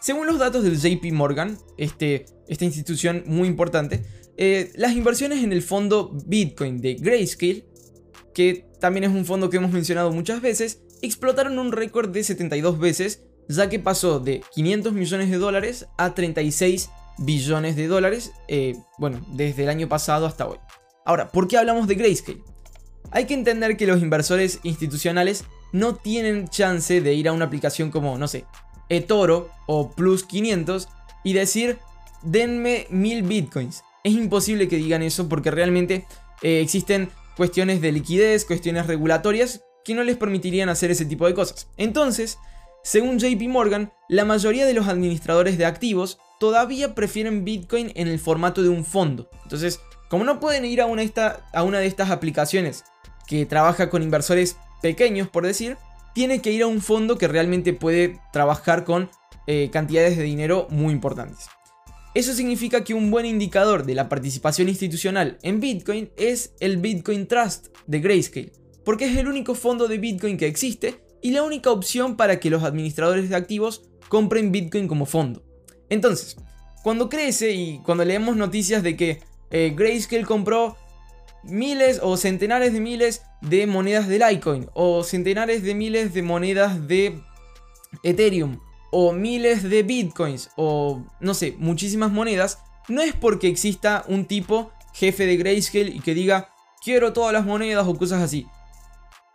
Según 0.00 0.28
los 0.28 0.38
datos 0.38 0.62
del 0.62 0.78
JP 0.78 1.10
Morgan, 1.10 1.58
este, 1.78 2.26
esta 2.46 2.64
institución 2.64 3.24
muy 3.26 3.48
importante, 3.48 4.04
eh, 4.36 4.70
las 4.76 4.92
inversiones 4.92 5.42
en 5.42 5.52
el 5.52 5.62
fondo 5.62 6.16
Bitcoin 6.26 6.80
de 6.80 6.94
Grayscale, 6.94 7.66
que 8.32 8.68
también 8.78 9.02
es 9.02 9.10
un 9.10 9.24
fondo 9.24 9.50
que 9.50 9.56
hemos 9.56 9.72
mencionado 9.72 10.12
muchas 10.12 10.40
veces, 10.42 10.80
explotaron 11.02 11.58
un 11.58 11.72
récord 11.72 12.10
de 12.10 12.22
72 12.22 12.78
veces, 12.78 13.24
ya 13.48 13.68
que 13.68 13.80
pasó 13.80 14.20
de 14.20 14.44
500 14.54 14.92
millones 14.92 15.28
de 15.28 15.38
dólares 15.38 15.88
a 15.98 16.14
36 16.14 16.88
billones 17.20 17.76
de 17.76 17.86
dólares, 17.86 18.32
eh, 18.48 18.76
bueno, 18.98 19.20
desde 19.28 19.62
el 19.62 19.68
año 19.68 19.88
pasado 19.88 20.26
hasta 20.26 20.48
hoy. 20.48 20.58
Ahora, 21.04 21.30
¿por 21.30 21.46
qué 21.46 21.58
hablamos 21.58 21.86
de 21.86 21.94
Grayscale? 21.94 22.42
Hay 23.12 23.26
que 23.26 23.34
entender 23.34 23.76
que 23.76 23.86
los 23.86 24.00
inversores 24.02 24.60
institucionales 24.62 25.44
no 25.72 25.94
tienen 25.94 26.48
chance 26.48 27.00
de 27.00 27.14
ir 27.14 27.28
a 27.28 27.32
una 27.32 27.44
aplicación 27.44 27.90
como, 27.90 28.18
no 28.18 28.26
sé, 28.26 28.44
eToro 28.88 29.50
o 29.66 29.90
Plus 29.90 30.24
500 30.24 30.88
y 31.22 31.32
decir, 31.32 31.78
denme 32.22 32.86
mil 32.90 33.22
bitcoins. 33.22 33.82
Es 34.02 34.14
imposible 34.14 34.68
que 34.68 34.76
digan 34.76 35.02
eso 35.02 35.28
porque 35.28 35.50
realmente 35.50 36.06
eh, 36.42 36.60
existen 36.60 37.10
cuestiones 37.36 37.80
de 37.80 37.92
liquidez, 37.92 38.44
cuestiones 38.44 38.86
regulatorias 38.86 39.62
que 39.84 39.94
no 39.94 40.04
les 40.04 40.16
permitirían 40.16 40.68
hacer 40.68 40.90
ese 40.90 41.04
tipo 41.04 41.26
de 41.26 41.34
cosas. 41.34 41.68
Entonces, 41.76 42.38
según 42.82 43.18
JP 43.18 43.42
Morgan, 43.48 43.92
la 44.08 44.24
mayoría 44.24 44.66
de 44.66 44.74
los 44.74 44.88
administradores 44.88 45.58
de 45.58 45.66
activos 45.66 46.18
todavía 46.40 46.94
prefieren 46.94 47.44
Bitcoin 47.44 47.92
en 47.94 48.08
el 48.08 48.18
formato 48.18 48.62
de 48.62 48.70
un 48.70 48.84
fondo. 48.84 49.28
Entonces, 49.44 49.80
como 50.08 50.24
no 50.24 50.40
pueden 50.40 50.64
ir 50.64 50.80
a 50.80 50.86
una, 50.86 51.02
de 51.02 51.86
estas 51.86 52.10
aplicaciones 52.10 52.82
que 53.28 53.46
trabaja 53.46 53.90
con 53.90 54.02
inversores 54.02 54.56
pequeños, 54.82 55.28
por 55.28 55.46
decir, 55.46 55.76
tiene 56.14 56.40
que 56.40 56.50
ir 56.50 56.62
a 56.62 56.66
un 56.66 56.80
fondo 56.80 57.18
que 57.18 57.28
realmente 57.28 57.74
puede 57.74 58.18
trabajar 58.32 58.84
con 58.84 59.10
eh, 59.46 59.68
cantidades 59.70 60.16
de 60.16 60.24
dinero 60.24 60.66
muy 60.70 60.92
importantes. 60.92 61.46
Eso 62.14 62.32
significa 62.32 62.82
que 62.82 62.94
un 62.94 63.10
buen 63.10 63.26
indicador 63.26 63.84
de 63.84 63.94
la 63.94 64.08
participación 64.08 64.68
institucional 64.68 65.38
en 65.42 65.60
Bitcoin 65.60 66.10
es 66.16 66.54
el 66.58 66.78
Bitcoin 66.78 67.28
Trust 67.28 67.68
de 67.86 68.00
Grayscale, 68.00 68.52
porque 68.84 69.04
es 69.04 69.16
el 69.16 69.28
único 69.28 69.54
fondo 69.54 69.86
de 69.88 69.98
Bitcoin 69.98 70.38
que 70.38 70.46
existe 70.46 71.04
y 71.22 71.32
la 71.32 71.42
única 71.42 71.70
opción 71.70 72.16
para 72.16 72.40
que 72.40 72.50
los 72.50 72.64
administradores 72.64 73.28
de 73.28 73.36
activos 73.36 73.82
compren 74.08 74.50
Bitcoin 74.50 74.88
como 74.88 75.04
fondo. 75.04 75.49
Entonces, 75.90 76.36
cuando 76.82 77.08
crece 77.08 77.50
y 77.52 77.80
cuando 77.80 78.04
leemos 78.04 78.36
noticias 78.36 78.82
de 78.82 78.96
que 78.96 79.20
eh, 79.50 79.74
Grayscale 79.76 80.24
compró 80.24 80.76
miles 81.42 82.00
o 82.02 82.16
centenares 82.16 82.72
de 82.72 82.80
miles 82.80 83.22
de 83.40 83.66
monedas 83.66 84.08
de 84.08 84.18
Litecoin 84.18 84.68
o 84.74 85.02
centenares 85.04 85.62
de 85.62 85.74
miles 85.74 86.14
de 86.14 86.22
monedas 86.22 86.86
de 86.86 87.20
Ethereum 88.02 88.58
o 88.92 89.12
miles 89.12 89.62
de 89.62 89.82
Bitcoins 89.82 90.50
o 90.56 91.04
no 91.20 91.34
sé, 91.34 91.54
muchísimas 91.58 92.10
monedas, 92.10 92.58
no 92.88 93.02
es 93.02 93.14
porque 93.14 93.48
exista 93.48 94.04
un 94.08 94.24
tipo 94.24 94.72
jefe 94.94 95.26
de 95.26 95.36
Grayscale 95.36 95.90
y 95.90 96.00
que 96.00 96.14
diga 96.14 96.50
quiero 96.82 97.12
todas 97.12 97.32
las 97.32 97.44
monedas 97.44 97.86
o 97.86 97.96
cosas 97.96 98.22
así. 98.22 98.46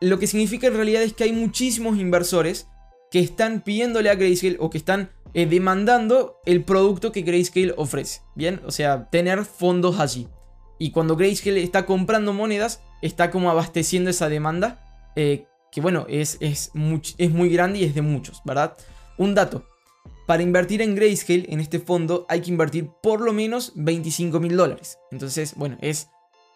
Lo 0.02 0.20
que 0.20 0.28
significa 0.28 0.68
en 0.68 0.76
realidad 0.76 1.04
es 1.04 1.14
que 1.14 1.24
hay 1.24 1.32
muchísimos 1.32 1.98
inversores 1.98 2.68
que 3.12 3.20
están 3.20 3.62
pidiéndole 3.62 4.10
a 4.10 4.16
Grayscale 4.16 4.58
o 4.60 4.70
que 4.70 4.78
están 4.78 5.12
eh, 5.36 5.46
demandando 5.46 6.40
el 6.46 6.64
producto 6.64 7.12
que 7.12 7.22
Grayscale 7.22 7.74
ofrece. 7.76 8.22
Bien, 8.36 8.62
o 8.66 8.72
sea, 8.72 9.10
tener 9.10 9.44
fondos 9.44 10.00
allí. 10.00 10.30
Y 10.80 10.92
cuando 10.92 11.18
Grayscale 11.18 11.62
está 11.62 11.86
comprando 11.86 12.32
monedas, 12.32 12.82
está 13.02 13.32
como 13.32 13.52
abasteciendo 13.52 14.10
esa 14.10 14.30
demanda. 14.30 15.12
Eh, 15.18 15.46
que 15.74 15.82
bueno, 15.82 16.06
es, 16.08 16.38
es, 16.40 16.72
es 17.18 17.32
muy 17.32 17.50
grande 17.50 17.80
y 17.80 17.84
es 17.84 17.94
de 17.94 18.02
muchos, 18.02 18.42
¿verdad? 18.46 18.78
Un 19.18 19.36
dato. 19.36 19.66
Para 20.26 20.42
invertir 20.42 20.82
en 20.82 20.96
Grayscale, 20.96 21.48
en 21.50 21.60
este 21.60 21.80
fondo, 21.80 22.26
hay 22.30 22.40
que 22.40 22.52
invertir 22.52 22.90
por 23.04 23.20
lo 23.20 23.34
menos 23.34 23.74
25 23.76 24.40
mil 24.40 24.56
dólares. 24.56 25.00
Entonces, 25.12 25.54
bueno, 25.58 25.78
es 25.82 26.08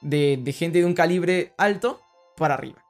de, 0.01 0.39
de 0.41 0.53
gente 0.53 0.79
de 0.79 0.85
un 0.85 0.93
calibre 0.93 1.53
alto 1.57 1.99
para 2.37 2.53
arriba. 2.53 2.81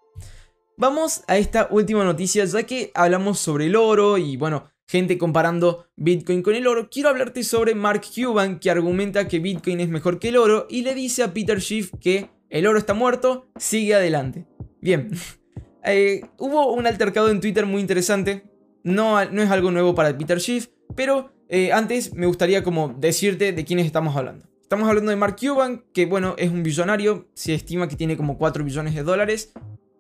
Vamos 0.78 1.24
a 1.28 1.38
esta 1.38 1.68
última 1.72 2.04
noticia, 2.04 2.46
ya 2.46 2.62
que 2.62 2.92
hablamos 2.94 3.40
sobre 3.40 3.66
el 3.66 3.76
oro 3.76 4.20
y 4.20 4.38
bueno, 4.38 4.70
gente 4.90 5.20
comparando 5.20 5.86
Bitcoin 5.98 6.42
con 6.42 6.56
el 6.56 6.66
oro, 6.66 6.90
quiero 6.90 7.10
hablarte 7.10 7.44
sobre 7.44 7.76
Mark 7.76 8.02
Cuban 8.14 8.60
que 8.60 8.72
argumenta 8.72 9.28
que 9.28 9.38
Bitcoin 9.38 9.82
es 9.82 9.88
mejor 9.88 10.18
que 10.18 10.30
el 10.30 10.38
oro 10.38 10.66
y 10.68 10.82
le 10.82 10.96
dice 10.96 11.22
a 11.22 11.32
Peter 11.32 11.62
Schiff 11.62 11.92
que 12.02 12.32
el 12.50 12.66
oro 12.66 12.80
está 12.80 12.96
muerto, 12.96 13.46
sigue 13.56 13.94
adelante. 13.94 14.48
Bien, 14.82 15.12
eh, 15.86 16.22
hubo 16.40 16.74
un 16.74 16.88
altercado 16.88 17.30
en 17.30 17.40
Twitter 17.40 17.68
muy 17.68 17.82
interesante. 17.82 18.50
No, 18.84 19.24
no 19.26 19.44
es 19.44 19.52
algo 19.52 19.70
nuevo 19.70 19.94
para 19.94 20.18
Peter 20.18 20.42
Schiff, 20.42 20.70
pero 20.96 21.32
eh, 21.50 21.72
antes 21.72 22.16
me 22.16 22.26
gustaría 22.26 22.64
como 22.64 22.90
decirte 22.98 23.54
de 23.54 23.66
quiénes 23.66 23.86
estamos 23.86 24.16
hablando. 24.16 24.48
Estamos 24.60 24.90
hablando 24.90 25.12
de 25.12 25.18
Mark 25.18 25.36
Cuban, 25.40 25.86
que 25.94 26.08
bueno, 26.08 26.34
es 26.40 26.50
un 26.50 26.64
billonario, 26.64 27.28
se 27.36 27.54
estima 27.54 27.88
que 27.88 27.96
tiene 27.96 28.18
como 28.18 28.40
4 28.40 28.64
billones 28.64 28.96
de 28.96 29.04
dólares, 29.04 29.52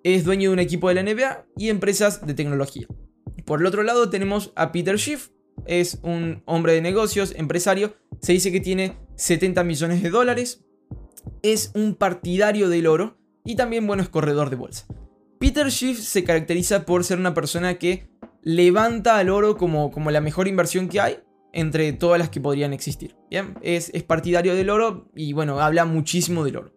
es 0.03 0.23
dueño 0.23 0.49
de 0.49 0.53
un 0.53 0.59
equipo 0.59 0.89
de 0.89 0.95
la 0.95 1.03
NBA 1.03 1.45
y 1.57 1.69
empresas 1.69 2.25
de 2.25 2.33
tecnología. 2.33 2.87
Por 3.45 3.59
el 3.59 3.65
otro 3.65 3.83
lado 3.83 4.09
tenemos 4.09 4.51
a 4.55 4.71
Peter 4.71 4.97
Schiff, 4.97 5.29
es 5.65 5.99
un 6.03 6.41
hombre 6.45 6.73
de 6.73 6.81
negocios, 6.81 7.33
empresario, 7.35 7.95
se 8.21 8.33
dice 8.33 8.51
que 8.51 8.59
tiene 8.59 8.97
70 9.15 9.63
millones 9.63 10.01
de 10.01 10.09
dólares, 10.09 10.65
es 11.41 11.71
un 11.75 11.95
partidario 11.95 12.69
del 12.69 12.87
oro 12.87 13.17
y 13.43 13.55
también, 13.55 13.85
bueno, 13.87 14.03
es 14.03 14.09
corredor 14.09 14.49
de 14.49 14.55
bolsa. 14.55 14.85
Peter 15.39 15.71
Schiff 15.71 15.99
se 15.99 16.23
caracteriza 16.23 16.85
por 16.85 17.03
ser 17.03 17.17
una 17.17 17.33
persona 17.33 17.77
que 17.77 18.09
levanta 18.41 19.17
al 19.17 19.29
oro 19.29 19.57
como, 19.57 19.91
como 19.91 20.11
la 20.11 20.21
mejor 20.21 20.47
inversión 20.47 20.89
que 20.89 20.99
hay 20.99 21.19
entre 21.53 21.93
todas 21.93 22.19
las 22.19 22.29
que 22.29 22.41
podrían 22.41 22.73
existir. 22.73 23.15
Bien, 23.29 23.55
es, 23.61 23.89
es 23.93 24.03
partidario 24.03 24.55
del 24.55 24.69
oro 24.69 25.09
y 25.15 25.33
bueno, 25.33 25.59
habla 25.59 25.85
muchísimo 25.85 26.43
del 26.43 26.57
oro. 26.57 26.73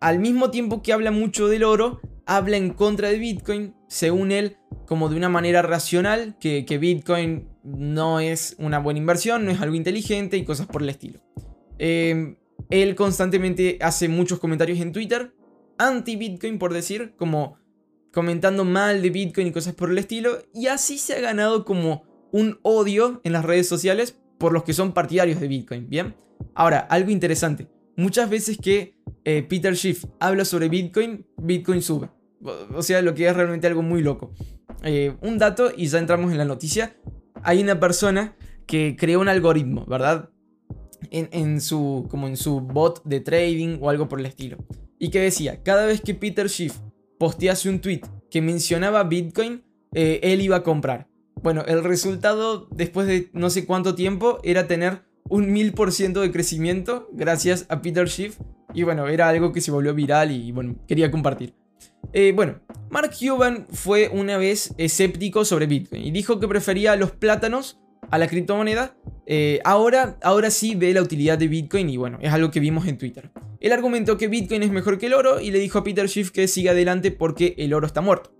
Al 0.00 0.18
mismo 0.18 0.50
tiempo 0.50 0.82
que 0.82 0.92
habla 0.92 1.10
mucho 1.10 1.48
del 1.48 1.64
oro, 1.64 2.00
habla 2.26 2.56
en 2.56 2.70
contra 2.70 3.08
de 3.08 3.18
Bitcoin, 3.18 3.74
según 3.88 4.32
él, 4.32 4.58
como 4.86 5.08
de 5.08 5.16
una 5.16 5.28
manera 5.28 5.62
racional, 5.62 6.36
que, 6.38 6.78
Bitcoin 6.80 7.48
no 7.64 8.20
es 8.20 8.56
una 8.58 8.78
buena 8.78 8.98
inversión, 8.98 9.44
no 9.44 9.50
es 9.50 9.60
algo 9.60 9.74
inteligente 9.74 10.36
y 10.36 10.44
cosas 10.44 10.66
por 10.66 10.82
el 10.82 10.88
estilo. 10.88 11.20
Em, 11.78 12.36
él 12.70 12.94
constantemente 12.94 13.78
hace 13.80 14.08
muchos 14.08 14.38
comentarios 14.38 14.80
en 14.80 14.92
Twitter, 14.92 15.34
anti-Bitcoin 15.78 16.58
por 16.58 16.72
decir, 16.72 17.14
como 17.16 17.58
comentando 18.12 18.64
mal 18.64 19.02
de 19.02 19.10
Bitcoin 19.10 19.48
y 19.48 19.52
cosas 19.52 19.74
por 19.74 19.90
el 19.90 19.98
estilo, 19.98 20.38
y 20.54 20.68
así 20.68 20.98
se 20.98 21.14
ha 21.14 21.20
ganado 21.20 21.64
como 21.64 22.04
un 22.32 22.58
odio 22.62 23.20
en 23.24 23.32
las 23.32 23.44
redes 23.44 23.68
sociales 23.68 24.18
por 24.38 24.52
los 24.52 24.64
que 24.64 24.72
son 24.72 24.92
partidarios 24.92 25.40
de 25.40 25.48
Bitcoin, 25.48 25.88
¿bien? 25.88 26.14
Ahora, 26.54 26.78
algo 26.78 27.10
interesante, 27.10 27.68
muchas 27.96 28.30
veces 28.30 28.58
que 28.58 28.94
eh, 29.24 29.42
Peter 29.42 29.76
Schiff 29.76 30.04
habla 30.20 30.44
sobre 30.44 30.68
Bitcoin, 30.68 31.26
Bitcoin 31.36 31.82
sube. 31.82 32.08
O 32.42 32.82
sea, 32.82 33.02
lo 33.02 33.14
que 33.14 33.28
es 33.28 33.36
realmente 33.36 33.66
algo 33.66 33.82
muy 33.82 34.02
loco. 34.02 34.32
Eh, 34.82 35.14
un 35.20 35.38
dato 35.38 35.70
y 35.76 35.86
ya 35.86 35.98
entramos 35.98 36.32
en 36.32 36.38
la 36.38 36.44
noticia. 36.44 36.96
Hay 37.42 37.62
una 37.62 37.80
persona 37.80 38.36
que 38.66 38.96
creó 38.98 39.20
un 39.20 39.28
algoritmo, 39.28 39.84
¿verdad? 39.86 40.30
En, 41.10 41.60
su, 41.60 42.06
como 42.10 42.26
en 42.26 42.36
su 42.36 42.60
bot 42.60 43.02
de 43.04 43.20
trading 43.20 43.78
o 43.80 43.90
algo 43.90 44.08
por 44.08 44.20
el 44.20 44.26
estilo. 44.26 44.58
Y 44.98 45.10
que 45.10 45.20
decía, 45.20 45.62
cada 45.62 45.86
vez 45.86 46.00
que 46.00 46.14
Peter 46.14 46.48
Schiff 46.48 46.78
postease 47.18 47.68
un 47.68 47.80
tweet 47.80 48.02
que 48.30 48.42
mencionaba 48.42 49.04
Bitcoin, 49.04 49.62
eh, 49.94 50.20
él 50.22 50.40
iba 50.40 50.56
a 50.56 50.62
comprar. 50.62 51.08
Bueno, 51.42 51.64
el 51.66 51.84
resultado 51.84 52.68
después 52.72 53.06
de 53.06 53.30
no 53.32 53.50
sé 53.50 53.66
cuánto 53.66 53.94
tiempo 53.94 54.40
era 54.42 54.66
tener 54.66 55.02
un 55.28 55.52
mil 55.52 55.72
por 55.72 55.92
ciento 55.92 56.20
de 56.20 56.32
crecimiento 56.32 57.08
gracias 57.12 57.66
a 57.68 57.82
Peter 57.82 58.08
Schiff. 58.08 58.38
Y 58.74 58.82
bueno, 58.82 59.06
era 59.08 59.28
algo 59.28 59.52
que 59.52 59.60
se 59.60 59.70
volvió 59.70 59.94
viral 59.94 60.32
y 60.32 60.50
bueno, 60.52 60.76
quería 60.86 61.10
compartir. 61.10 61.54
Eh, 62.12 62.32
bueno, 62.34 62.60
Mark 62.90 63.10
Cuban 63.18 63.66
fue 63.72 64.08
una 64.08 64.38
vez 64.38 64.74
escéptico 64.78 65.44
sobre 65.44 65.66
Bitcoin 65.66 66.04
y 66.04 66.10
dijo 66.10 66.40
que 66.40 66.48
prefería 66.48 66.96
los 66.96 67.10
plátanos 67.10 67.78
a 68.10 68.18
la 68.18 68.28
criptomoneda. 68.28 68.96
Eh, 69.26 69.60
ahora, 69.64 70.18
ahora 70.22 70.50
sí 70.50 70.74
ve 70.74 70.92
la 70.92 71.02
utilidad 71.02 71.38
de 71.38 71.48
Bitcoin 71.48 71.90
y 71.90 71.96
bueno, 71.96 72.18
es 72.20 72.32
algo 72.32 72.50
que 72.50 72.60
vimos 72.60 72.86
en 72.86 72.98
Twitter. 72.98 73.30
Él 73.60 73.72
argumentó 73.72 74.16
que 74.16 74.28
Bitcoin 74.28 74.62
es 74.62 74.70
mejor 74.70 74.98
que 74.98 75.06
el 75.06 75.14
oro 75.14 75.40
y 75.40 75.50
le 75.50 75.58
dijo 75.58 75.78
a 75.78 75.84
Peter 75.84 76.08
Schiff 76.08 76.30
que 76.30 76.46
siga 76.48 76.72
adelante 76.72 77.10
porque 77.10 77.54
el 77.58 77.74
oro 77.74 77.86
está 77.86 78.00
muerto. 78.00 78.32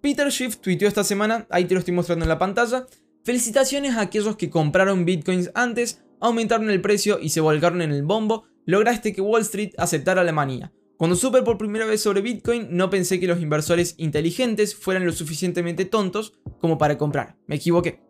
Peter 0.00 0.30
Schiff 0.30 0.58
tuiteó 0.58 0.88
esta 0.88 1.04
semana, 1.04 1.46
ahí 1.50 1.64
te 1.64 1.74
lo 1.74 1.80
estoy 1.80 1.94
mostrando 1.94 2.24
en 2.24 2.28
la 2.28 2.38
pantalla, 2.38 2.86
felicitaciones 3.22 3.94
a 3.94 4.02
aquellos 4.02 4.36
que 4.36 4.50
compraron 4.50 5.06
bitcoins 5.06 5.50
antes, 5.54 6.02
aumentaron 6.20 6.68
el 6.68 6.82
precio 6.82 7.18
y 7.20 7.30
se 7.30 7.40
volcaron 7.40 7.80
en 7.80 7.90
el 7.90 8.02
bombo, 8.02 8.44
lograste 8.66 9.14
que 9.14 9.22
Wall 9.22 9.42
Street 9.42 9.72
aceptara 9.78 10.24
la 10.24 10.32
manía. 10.32 10.72
Cuando 10.96 11.16
supe 11.16 11.42
por 11.42 11.58
primera 11.58 11.86
vez 11.86 12.00
sobre 12.00 12.20
Bitcoin, 12.20 12.68
no 12.70 12.88
pensé 12.88 13.18
que 13.18 13.26
los 13.26 13.40
inversores 13.40 13.96
inteligentes 13.98 14.76
fueran 14.76 15.04
lo 15.04 15.10
suficientemente 15.10 15.84
tontos 15.84 16.34
como 16.60 16.78
para 16.78 16.96
comprar. 16.96 17.36
Me 17.48 17.56
equivoqué. 17.56 18.00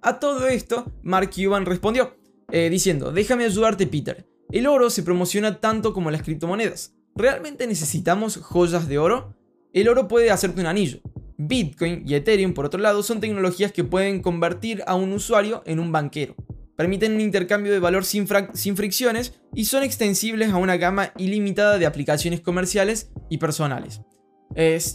A 0.00 0.18
todo 0.18 0.48
esto, 0.48 0.90
Mark 1.02 1.30
Cuban 1.34 1.66
respondió, 1.66 2.16
eh, 2.50 2.70
diciendo, 2.70 3.12
déjame 3.12 3.44
ayudarte 3.44 3.86
Peter. 3.86 4.26
El 4.50 4.66
oro 4.66 4.88
se 4.88 5.02
promociona 5.02 5.60
tanto 5.60 5.92
como 5.92 6.10
las 6.10 6.22
criptomonedas. 6.22 6.94
¿Realmente 7.14 7.66
necesitamos 7.66 8.38
joyas 8.38 8.88
de 8.88 8.98
oro? 8.98 9.36
El 9.74 9.88
oro 9.88 10.08
puede 10.08 10.30
hacerte 10.30 10.62
un 10.62 10.66
anillo. 10.66 11.00
Bitcoin 11.36 12.02
y 12.06 12.14
Ethereum, 12.14 12.54
por 12.54 12.64
otro 12.64 12.80
lado, 12.80 13.02
son 13.02 13.20
tecnologías 13.20 13.72
que 13.72 13.84
pueden 13.84 14.22
convertir 14.22 14.82
a 14.86 14.94
un 14.94 15.12
usuario 15.12 15.62
en 15.66 15.80
un 15.80 15.92
banquero. 15.92 16.34
Permiten 16.82 17.12
un 17.12 17.20
intercambio 17.20 17.70
de 17.70 17.78
valor 17.78 18.04
sin, 18.04 18.26
fricciones 18.26 19.40
y 19.54 19.66
son 19.66 19.84
extensibles 19.84 20.50
a 20.50 20.56
una 20.56 20.78
gama 20.78 21.12
ilimitada 21.16 21.78
de 21.78 21.86
aplicaciones 21.86 22.40
comerciales 22.40 23.12
y 23.30 23.38
personales. 23.38 24.00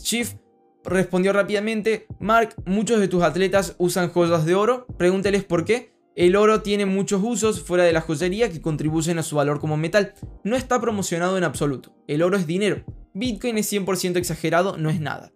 Chief 0.04 0.34
respondió 0.84 1.32
rápidamente, 1.32 2.06
Mark, 2.20 2.56
muchos 2.66 3.00
de 3.00 3.08
tus 3.08 3.24
atletas 3.24 3.76
usan 3.78 4.10
joyas 4.10 4.46
de 4.46 4.54
oro, 4.54 4.86
pregúnteles 4.98 5.46
por 5.46 5.64
qué. 5.64 5.94
El 6.18 6.36
oro 6.36 6.62
tiene 6.62 6.86
muchos 6.86 7.22
usos 7.24 7.62
fuera 7.62 7.86
de 7.86 7.94
la 7.94 8.02
joyería 8.02 8.52
que 8.52 8.60
contribuyen 8.60 9.18
a 9.18 9.24
su 9.24 9.38
valor 9.38 9.62
como 9.62 9.78
metal. 9.78 10.14
No 10.44 10.58
está 10.58 10.82
promocionado 10.82 11.38
en 11.38 11.46
absoluto. 11.46 11.96
El 12.10 12.22
oro 12.22 12.36
es 12.36 12.46
dinero. 12.46 12.84
Bitcoin 13.14 13.58
es 13.60 13.72
100% 13.72 14.18
exagerado, 14.18 14.76
no 14.76 14.90
es 14.90 15.00
nada. 15.00 15.32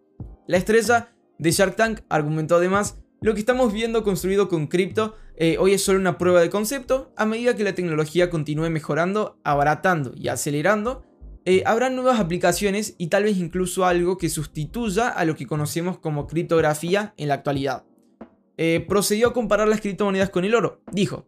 La 0.48 0.58
estrella 0.58 1.14
de 1.40 1.52
Shark 1.52 1.78
Tank 1.78 2.02
argumentó 2.10 2.58
además, 2.58 2.98
lo 3.22 3.36
que 3.36 3.40
estamos 3.40 3.72
viendo 3.72 4.04
construido 4.04 4.50
con 4.50 4.68
cripto 4.68 5.16
eh, 5.42 5.58
hoy 5.58 5.74
es 5.74 5.84
solo 5.84 5.98
una 5.98 6.20
prueba 6.20 6.40
de 6.40 6.52
concepto, 6.52 7.12
a 7.18 7.26
medida 7.26 7.56
que 7.56 7.64
la 7.64 7.74
tecnología 7.74 8.30
continúe 8.30 8.70
mejorando, 8.70 9.40
abaratando 9.44 10.12
y 10.16 10.28
acelerando, 10.28 11.04
eh, 11.46 11.64
habrá 11.66 11.90
nuevas 11.90 12.20
aplicaciones 12.20 12.94
y 13.00 13.08
tal 13.08 13.24
vez 13.24 13.38
incluso 13.38 13.86
algo 13.86 14.20
que 14.20 14.30
sustituya 14.30 15.10
a 15.10 15.26
lo 15.26 15.36
que 15.36 15.48
conocemos 15.48 15.98
como 15.98 16.28
criptografía 16.28 17.16
en 17.18 17.30
la 17.30 17.34
actualidad. 17.34 17.86
Eh, 18.58 18.86
procedió 18.88 19.30
a 19.30 19.34
comparar 19.34 19.68
las 19.68 19.82
criptomonedas 19.82 20.30
con 20.30 20.46
el 20.46 20.54
oro. 20.54 20.84
Dijo, 20.92 21.26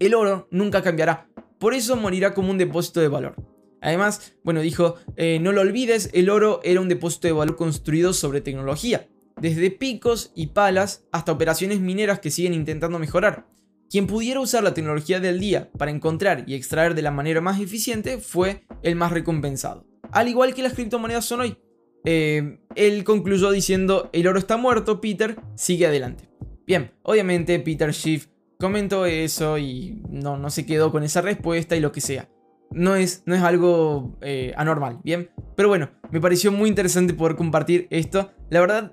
el 0.00 0.14
oro 0.14 0.46
nunca 0.50 0.82
cambiará, 0.82 1.30
por 1.58 1.72
eso 1.72 1.96
morirá 1.96 2.34
como 2.34 2.50
un 2.50 2.58
depósito 2.58 3.00
de 3.00 3.08
valor. 3.08 3.36
Además, 3.80 4.34
bueno, 4.42 4.60
dijo, 4.60 4.96
eh, 5.16 5.38
no 5.40 5.52
lo 5.52 5.62
olvides, 5.62 6.10
el 6.12 6.28
oro 6.28 6.60
era 6.62 6.82
un 6.82 6.90
depósito 6.90 7.28
de 7.28 7.32
valor 7.32 7.56
construido 7.56 8.12
sobre 8.12 8.42
tecnología, 8.42 9.08
desde 9.40 9.70
picos 9.70 10.32
y 10.34 10.48
palas 10.48 11.04
hasta 11.12 11.32
operaciones 11.32 11.80
mineras 11.80 12.20
que 12.20 12.30
siguen 12.30 12.54
intentando 12.54 12.98
mejorar. 12.98 13.46
Quien 13.90 14.06
pudiera 14.06 14.40
usar 14.40 14.64
la 14.64 14.74
tecnología 14.74 15.20
del 15.20 15.38
día 15.38 15.70
para 15.78 15.90
encontrar 15.90 16.44
y 16.46 16.54
extraer 16.54 16.94
de 16.94 17.02
la 17.02 17.10
manera 17.10 17.40
más 17.40 17.60
eficiente 17.60 18.18
fue 18.18 18.64
el 18.82 18.96
más 18.96 19.12
recompensado, 19.12 19.86
al 20.10 20.28
igual 20.28 20.54
que 20.54 20.62
las 20.62 20.74
criptomonedas 20.74 21.24
son 21.24 21.42
hoy. 21.42 21.56
Eh, 22.04 22.58
él 22.74 23.04
concluyó 23.04 23.50
diciendo, 23.50 24.10
el 24.12 24.26
oro 24.26 24.38
está 24.38 24.56
muerto, 24.56 25.00
Peter, 25.00 25.36
sigue 25.54 25.86
adelante. 25.86 26.28
Bien, 26.66 26.92
obviamente 27.02 27.58
Peter 27.60 27.92
Schiff 27.92 28.28
comentó 28.58 29.06
eso 29.06 29.58
y 29.58 30.02
no, 30.08 30.36
no 30.36 30.50
se 30.50 30.66
quedó 30.66 30.90
con 30.90 31.02
esa 31.02 31.20
respuesta 31.20 31.76
y 31.76 31.80
lo 31.80 31.92
que 31.92 32.00
sea 32.00 32.28
no 32.74 32.96
es, 32.96 33.22
no 33.24 33.34
es 33.34 33.42
algo 33.42 34.16
eh, 34.20 34.52
anormal, 34.56 35.00
¿bien? 35.02 35.30
Pero 35.56 35.68
bueno, 35.68 35.90
me 36.10 36.20
pareció 36.20 36.52
muy 36.52 36.68
interesante 36.68 37.14
poder 37.14 37.36
compartir 37.36 37.86
esto. 37.90 38.32
La 38.50 38.60
verdad, 38.60 38.92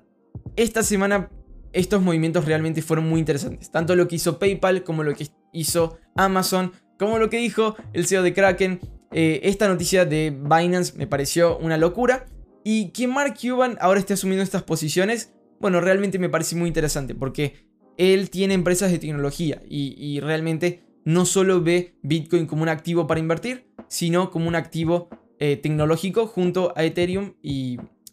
esta 0.56 0.82
semana 0.82 1.30
estos 1.72 2.02
movimientos 2.02 2.44
realmente 2.44 2.82
fueron 2.82 3.08
muy 3.08 3.20
interesantes. 3.20 3.70
Tanto 3.70 3.96
lo 3.96 4.08
que 4.08 4.16
hizo 4.16 4.38
PayPal 4.38 4.84
como 4.84 5.02
lo 5.02 5.14
que 5.14 5.28
hizo 5.52 5.98
Amazon, 6.16 6.72
como 6.98 7.18
lo 7.18 7.30
que 7.30 7.38
dijo 7.38 7.76
el 7.92 8.06
CEO 8.06 8.22
de 8.22 8.34
Kraken. 8.34 8.80
Eh, 9.12 9.40
esta 9.44 9.68
noticia 9.68 10.04
de 10.04 10.30
Binance 10.30 10.96
me 10.96 11.06
pareció 11.06 11.58
una 11.58 11.76
locura. 11.76 12.26
Y 12.64 12.90
que 12.90 13.08
Mark 13.08 13.34
Cuban 13.40 13.76
ahora 13.80 13.98
esté 13.98 14.14
asumiendo 14.14 14.44
estas 14.44 14.62
posiciones, 14.62 15.32
bueno, 15.60 15.80
realmente 15.80 16.18
me 16.18 16.28
parece 16.28 16.54
muy 16.54 16.68
interesante 16.68 17.14
porque 17.14 17.66
él 17.96 18.30
tiene 18.30 18.54
empresas 18.54 18.92
de 18.92 19.00
tecnología 19.00 19.60
y, 19.68 19.94
y 19.98 20.20
realmente 20.20 20.84
no 21.04 21.26
solo 21.26 21.60
ve 21.60 21.96
Bitcoin 22.02 22.46
como 22.46 22.62
un 22.62 22.68
activo 22.68 23.08
para 23.08 23.18
invertir, 23.18 23.66
sino 23.88 24.30
como 24.30 24.46
un 24.46 24.54
activo 24.54 25.08
eh, 25.38 25.56
tecnológico 25.56 26.28
junto 26.28 26.72
a 26.76 26.84
Ethereum 26.84 27.34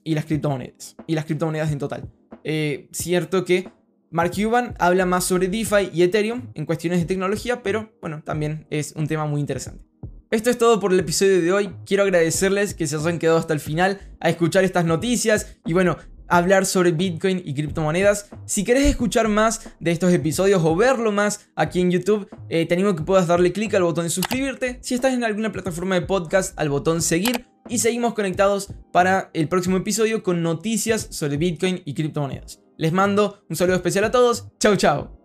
y, 0.09 0.15
las 0.15 0.25
criptomonedas. 0.25 0.95
Y 1.07 1.15
las 1.15 1.25
criptomonedas 1.25 1.71
en 1.71 1.79
total. 1.79 2.09
Eh, 2.43 2.87
cierto 2.91 3.45
que 3.45 3.69
Mark 4.11 4.31
Cuban 4.35 4.75
habla 4.79 5.05
más 5.05 5.23
sobre 5.23 5.47
DeFi 5.47 5.91
y 5.93 6.03
Ethereum 6.03 6.47
en 6.55 6.65
cuestiones 6.65 6.99
de 6.99 7.05
tecnología, 7.05 7.61
pero 7.61 7.91
bueno, 8.01 8.23
también 8.23 8.65
es 8.69 8.93
un 8.93 9.07
tema 9.07 9.25
muy 9.25 9.39
interesante. 9.39 9.83
Esto 10.31 10.49
es 10.49 10.57
todo 10.57 10.79
por 10.79 10.93
el 10.93 10.99
episodio 10.99 11.41
de 11.41 11.51
hoy. 11.51 11.71
Quiero 11.85 12.03
agradecerles 12.03 12.73
que 12.73 12.87
se 12.87 12.95
hayan 12.95 13.19
quedado 13.19 13.37
hasta 13.37 13.53
el 13.53 13.59
final 13.59 13.99
a 14.19 14.29
escuchar 14.29 14.63
estas 14.63 14.85
noticias. 14.85 15.57
Y 15.65 15.73
bueno, 15.73 15.97
hablar 16.29 16.65
sobre 16.65 16.91
Bitcoin 16.91 17.41
y 17.43 17.53
criptomonedas. 17.53 18.29
Si 18.45 18.63
querés 18.63 18.85
escuchar 18.85 19.27
más 19.27 19.69
de 19.79 19.91
estos 19.91 20.13
episodios 20.13 20.61
o 20.63 20.75
verlo 20.75 21.11
más 21.11 21.49
aquí 21.55 21.81
en 21.81 21.91
YouTube, 21.91 22.29
eh, 22.49 22.65
te 22.65 22.73
animo 22.73 22.89
a 22.89 22.95
que 22.95 23.03
puedas 23.03 23.27
darle 23.27 23.51
clic 23.51 23.73
al 23.73 23.83
botón 23.83 24.05
de 24.05 24.09
suscribirte. 24.09 24.79
Si 24.81 24.95
estás 24.95 25.13
en 25.13 25.23
alguna 25.23 25.51
plataforma 25.51 25.95
de 25.95 26.01
podcast, 26.01 26.57
al 26.59 26.69
botón 26.69 27.01
seguir. 27.01 27.45
y 27.67 27.77
seguimos 27.77 28.15
conectados 28.15 28.73
para 28.91 29.29
el 29.33 29.47
próximo 29.47 29.77
episodio 29.77 30.23
con 30.23 30.41
noticias 30.41 31.07
sobre 31.11 31.37
Bitcoin 31.37 31.83
y 31.85 31.93
criptomonedas. 31.93 32.61
Les 32.77 32.91
mando 32.91 33.43
un 33.47 33.55
saludo 33.55 33.75
especial 33.75 34.05
a 34.05 34.11
todos. 34.11 34.47
Chau 34.59 34.75
chau. 34.75 35.18